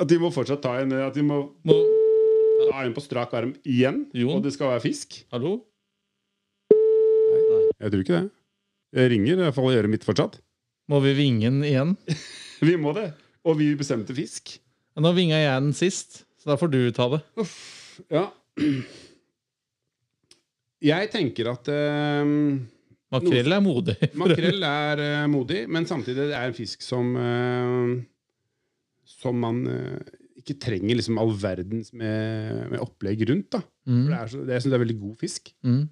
[0.00, 1.76] At vi må fortsatt ta en At vi må Må,
[2.70, 4.04] ta en på strak arm igjen?
[4.16, 4.38] Jon?
[4.38, 5.20] Og det skal være fisk?
[5.34, 5.60] hallo?
[7.84, 8.26] Jeg tror ikke det.
[8.94, 10.38] Jeg ringer, i hvert fall i øret mitt fortsatt.
[10.88, 11.96] Må vi vinge den igjen?
[12.68, 13.10] Vi må det.
[13.44, 14.54] Og vi bestemte fisk.
[14.96, 17.18] Nå vinga jeg den sist, så da får du ta det.
[17.42, 17.58] Uff.
[18.08, 18.28] Ja.
[20.84, 22.24] Jeg tenker at eh,
[23.14, 23.94] Makrell er modig.
[24.20, 27.92] makrell er eh, modig, men samtidig det er en fisk som eh,
[29.24, 30.14] Som man eh,
[30.44, 33.50] ikke trenger liksom all verdens med, med opplegg rundt.
[33.56, 33.64] da.
[33.64, 35.54] For Mm, det er så, det, jeg syns det er veldig god fisk.
[35.64, 35.84] mm,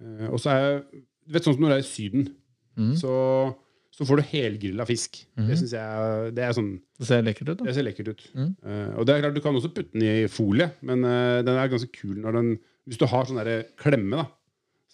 [0.00, 2.22] Uh, og så er du vet sånn som når du er i Syden,
[2.80, 2.94] mm.
[2.96, 3.10] så,
[3.92, 5.18] så får du helgrilla fisk.
[5.36, 5.50] Mhm.
[5.50, 7.66] Det synes jeg det er sånn Det ser lekkert ut, da.
[7.68, 8.24] Det ser lekkert ut.
[8.32, 8.48] Mm.
[8.64, 11.52] Eh, og det er klart Du kan også putte den i folie, men uh, den
[11.52, 12.50] er ganske kul når den
[12.88, 14.24] Hvis du har sånn der klemme, da.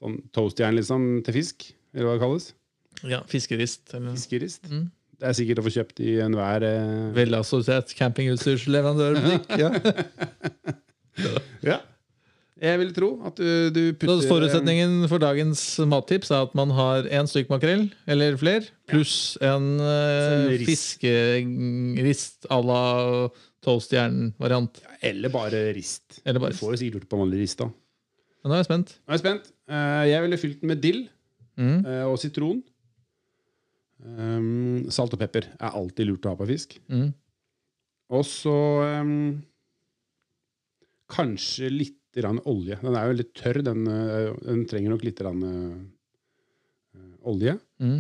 [0.03, 2.51] Sånn toastjern liksom til fisk, eller hva det kalles.
[3.07, 3.95] Ja, Fiskerist.
[3.95, 4.67] Eller Fiskerist.
[4.69, 4.91] Mm.
[5.17, 9.53] Det er sikkert å få kjøpt i enhver uh, velassosiert campingutstyrsleverandørbutikk.
[9.61, 9.71] Ja.
[11.65, 11.79] Ja.
[12.61, 16.71] Jeg vil tro at du, du putter Så forutsetningen for dagens mattips er at man
[16.77, 22.81] har én stykk makrell, eller fler, pluss en uh, en fiskerist à la
[23.67, 24.81] toastjern-variant.
[24.85, 26.21] Ja, Eller bare rist.
[26.25, 27.59] Eller bare Du får jo sikkert gjort det på vanlig rist.
[27.65, 28.95] da Men nå er jeg spent.
[29.01, 29.51] Nå er jeg spent.
[29.73, 31.05] Eh, jeg ville fylt den med dill
[31.57, 31.87] Mm.
[31.89, 32.59] eh, og sitron.
[34.07, 36.77] Um, salt og pepper er alltid lurt å ha på fisk.
[36.93, 37.09] Mm.
[38.15, 38.55] Og så
[39.03, 39.43] um,
[41.11, 41.95] kanskje litt
[42.49, 42.79] olje.
[42.81, 43.59] Den er jo litt tørr.
[43.67, 45.33] Den, eh, den trenger nok litt eh,
[47.29, 47.59] olje.
[47.83, 47.99] Mm.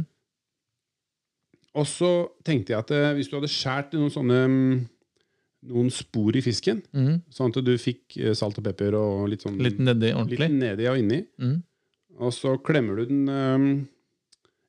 [1.76, 2.08] Og så
[2.46, 4.78] tenkte jeg at eh, hvis du hadde skåret noen sånne mm,
[5.68, 7.20] noen spor i fisken, Mm.
[7.28, 10.96] sånn at du fikk salt og pepper og litt sånn Litt nedi litt nedi og
[11.02, 11.58] inni, Mm.
[12.16, 13.28] og så klemmer du den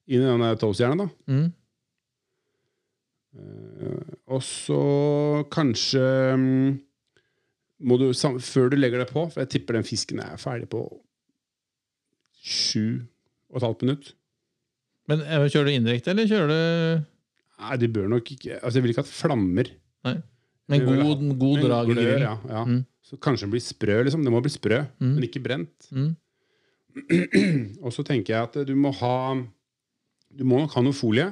[0.07, 1.33] inn i denne toastjernet, da.
[1.33, 1.47] Mm.
[3.37, 4.77] Eh, og så
[5.53, 6.03] kanskje
[6.33, 6.77] um,
[7.87, 8.07] må du,
[8.41, 10.85] Før du legger det på, for jeg tipper den fisken er ferdig på
[12.47, 13.03] sju
[13.51, 14.09] og et halvt minutt.
[15.07, 17.05] Men eh, kjører du indirekte, eller kjører du
[17.57, 19.69] Nei, de bør nok ikke Altså, jeg vil ikke ha flammer.
[20.05, 20.17] Nei.
[20.69, 22.17] Men god, god drag glør.
[22.21, 22.63] Ja, ja.
[22.67, 22.81] Mm.
[23.07, 24.25] Så kanskje den blir sprø, liksom.
[24.27, 25.13] Det må bli sprø, Mm.
[25.15, 25.87] men ikke brent.
[25.95, 26.09] Mm.
[27.85, 29.13] og så tenker jeg at du må ha
[30.37, 31.27] Du må nok ha noe folie.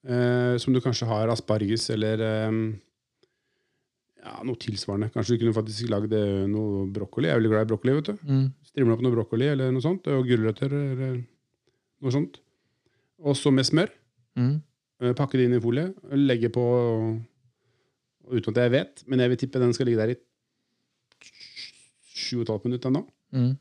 [0.00, 2.54] Eh, som du kanskje har asparges eller eh,
[4.24, 5.10] ja, noe tilsvarende.
[5.14, 7.28] Kanskje du kunne faktisk lagd eh, noe brokkoli.
[7.28, 7.96] Jeg er veldig glad i brokkoli.
[7.98, 8.24] vet du.
[8.30, 8.46] Mm.
[8.70, 10.08] Strimle opp noe brokkoli eller noe sånt.
[10.12, 12.40] Og gulrøtter eller noe sånt.
[13.20, 13.92] Og så med smør.
[14.40, 14.56] Mm.
[15.04, 15.90] Eh, Pakke det inn i folie.
[16.16, 16.64] Legge på
[18.30, 20.20] uten at jeg vet, men jeg vil tippe den skal ligge der i
[22.20, 23.00] sju og et halvt minutt ennå.
[23.34, 23.54] Mm.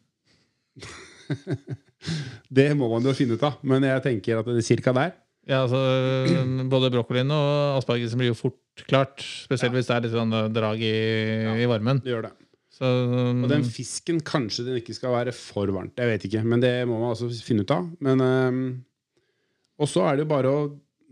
[2.50, 5.14] Det må man jo finne ut av, men jeg tenker at det er cirka der.
[5.50, 5.80] Ja, altså,
[6.74, 9.24] både brokkolien og aspargesen blir jo fort klart.
[9.46, 10.94] Spesielt hvis det er litt sånn drag i,
[11.64, 12.02] i varmen.
[12.04, 12.36] Det gjør det.
[12.80, 12.90] Så,
[13.44, 15.98] Og den fisken, kanskje den ikke skal være for varmt.
[16.00, 17.90] Jeg vet ikke, men det må man altså finne ut av.
[18.06, 18.62] Men, øhm,
[19.80, 20.62] og så er det jo bare å,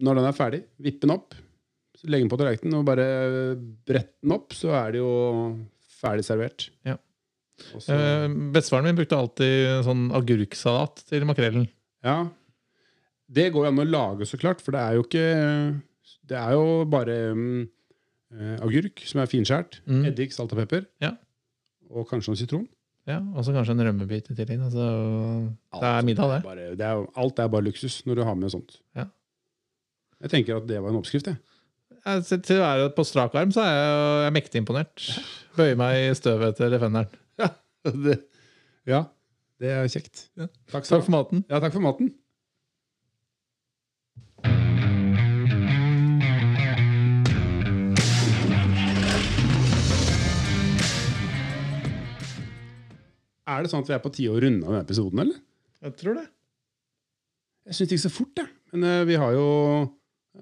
[0.06, 1.36] når den er ferdig, vippe den opp.
[2.08, 3.08] Legge den på tallerkenen og bare
[3.58, 5.12] brette den opp, så er det jo
[5.98, 6.70] ferdig servert.
[6.88, 6.96] Ja.
[7.74, 11.68] Og eh, Bestefaren min brukte alltid sånn agurksalat til makrellen.
[12.06, 12.20] Ja.
[13.28, 15.24] Det går jo an å lage, så klart, for det er jo ikke
[16.30, 19.82] Det er jo bare eh, agurk som er finskjært.
[19.90, 20.06] Mm.
[20.12, 20.86] Eddik, salt og pepper.
[21.04, 21.16] Ja.
[21.92, 22.66] Og kanskje noe sitron.
[23.08, 24.60] Ja, Og så kanskje en rømmebit i tillegg.
[24.68, 24.86] Altså,
[25.80, 26.40] det er middag, det.
[26.44, 28.82] Bare, det er, alt er bare luksus når du har med sånt.
[29.00, 29.06] Ja.
[30.26, 31.40] Jeg tenker at det var en oppskrift, jeg.
[32.08, 35.08] Jeg, til å være på strak arm så er jeg, jeg er mektig imponert.
[35.56, 37.08] Bøyer meg i støvet etter fenderen.
[38.06, 38.18] Det,
[38.88, 39.04] ja,
[39.62, 40.28] det er kjekt.
[40.38, 40.48] Ja.
[40.72, 41.44] Takk, Takk for maten.
[41.50, 42.14] Ja, takk for maten.
[53.48, 55.38] Er det sånn at vi er på tide å runde av denne episoden, eller?
[55.86, 56.26] Jeg tror det.
[57.68, 58.50] Jeg syns det gikk så fort, jeg.
[58.74, 59.46] Men uh, vi har jo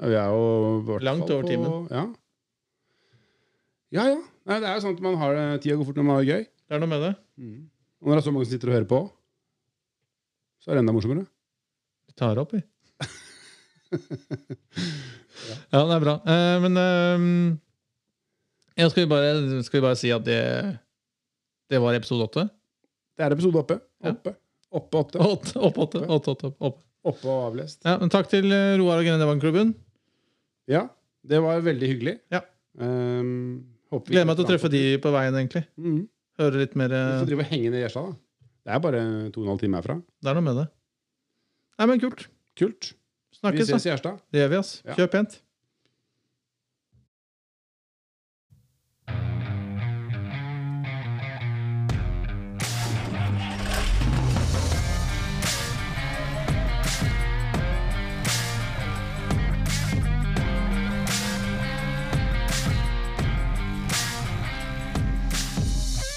[0.01, 1.85] Vi er jo Langt over timen.
[1.93, 2.05] Ja.
[3.95, 4.17] ja, ja.
[4.49, 6.25] Nei, det er jo sånn at man har det- tida går fort når man har
[6.25, 6.43] det gøy.
[6.65, 7.13] Det er noe med det.
[8.01, 8.99] Og når det er så mange som sitter og hører på,
[10.61, 11.25] så er det enda morsommere.
[12.09, 12.61] Vi tar opp, vi.
[15.71, 16.15] ja, det er bra.
[16.25, 17.27] Eh, men eh,
[18.81, 20.39] ja, skal, vi bare, skal vi bare si at det,
[21.71, 22.47] det var episode åtte?
[23.15, 23.77] Det er episode oppe.
[24.03, 24.15] Ja.
[24.15, 24.35] Oppe.
[24.75, 25.21] Oppe, åtte.
[25.21, 26.81] Åtte, opp, åtte, åtte, åtte, opp.
[27.05, 27.83] Oppe og avlest.
[27.85, 29.75] Ja, men takk til eh, Roar og Genevanklubben.
[30.71, 30.87] Ja,
[31.25, 32.15] det var veldig hyggelig.
[32.33, 32.41] Ja.
[32.81, 33.61] Um,
[34.09, 35.63] Gleder meg til å treffe de på veien, egentlig.
[35.77, 36.01] Mhm.
[36.41, 38.49] Høre litt mer Vi driver får drive og henge ned i Gjerstad, da.
[38.65, 39.95] Det er bare to og en halv time herfra.
[40.25, 40.67] Det er noe med det.
[41.79, 42.25] Nei, men kult.
[42.59, 42.91] Kult.
[43.45, 44.21] Vi ses i Gjerstad.
[44.33, 44.71] Det gjør vi, ass.
[44.87, 44.95] Ja.
[44.97, 45.37] Kjør pent.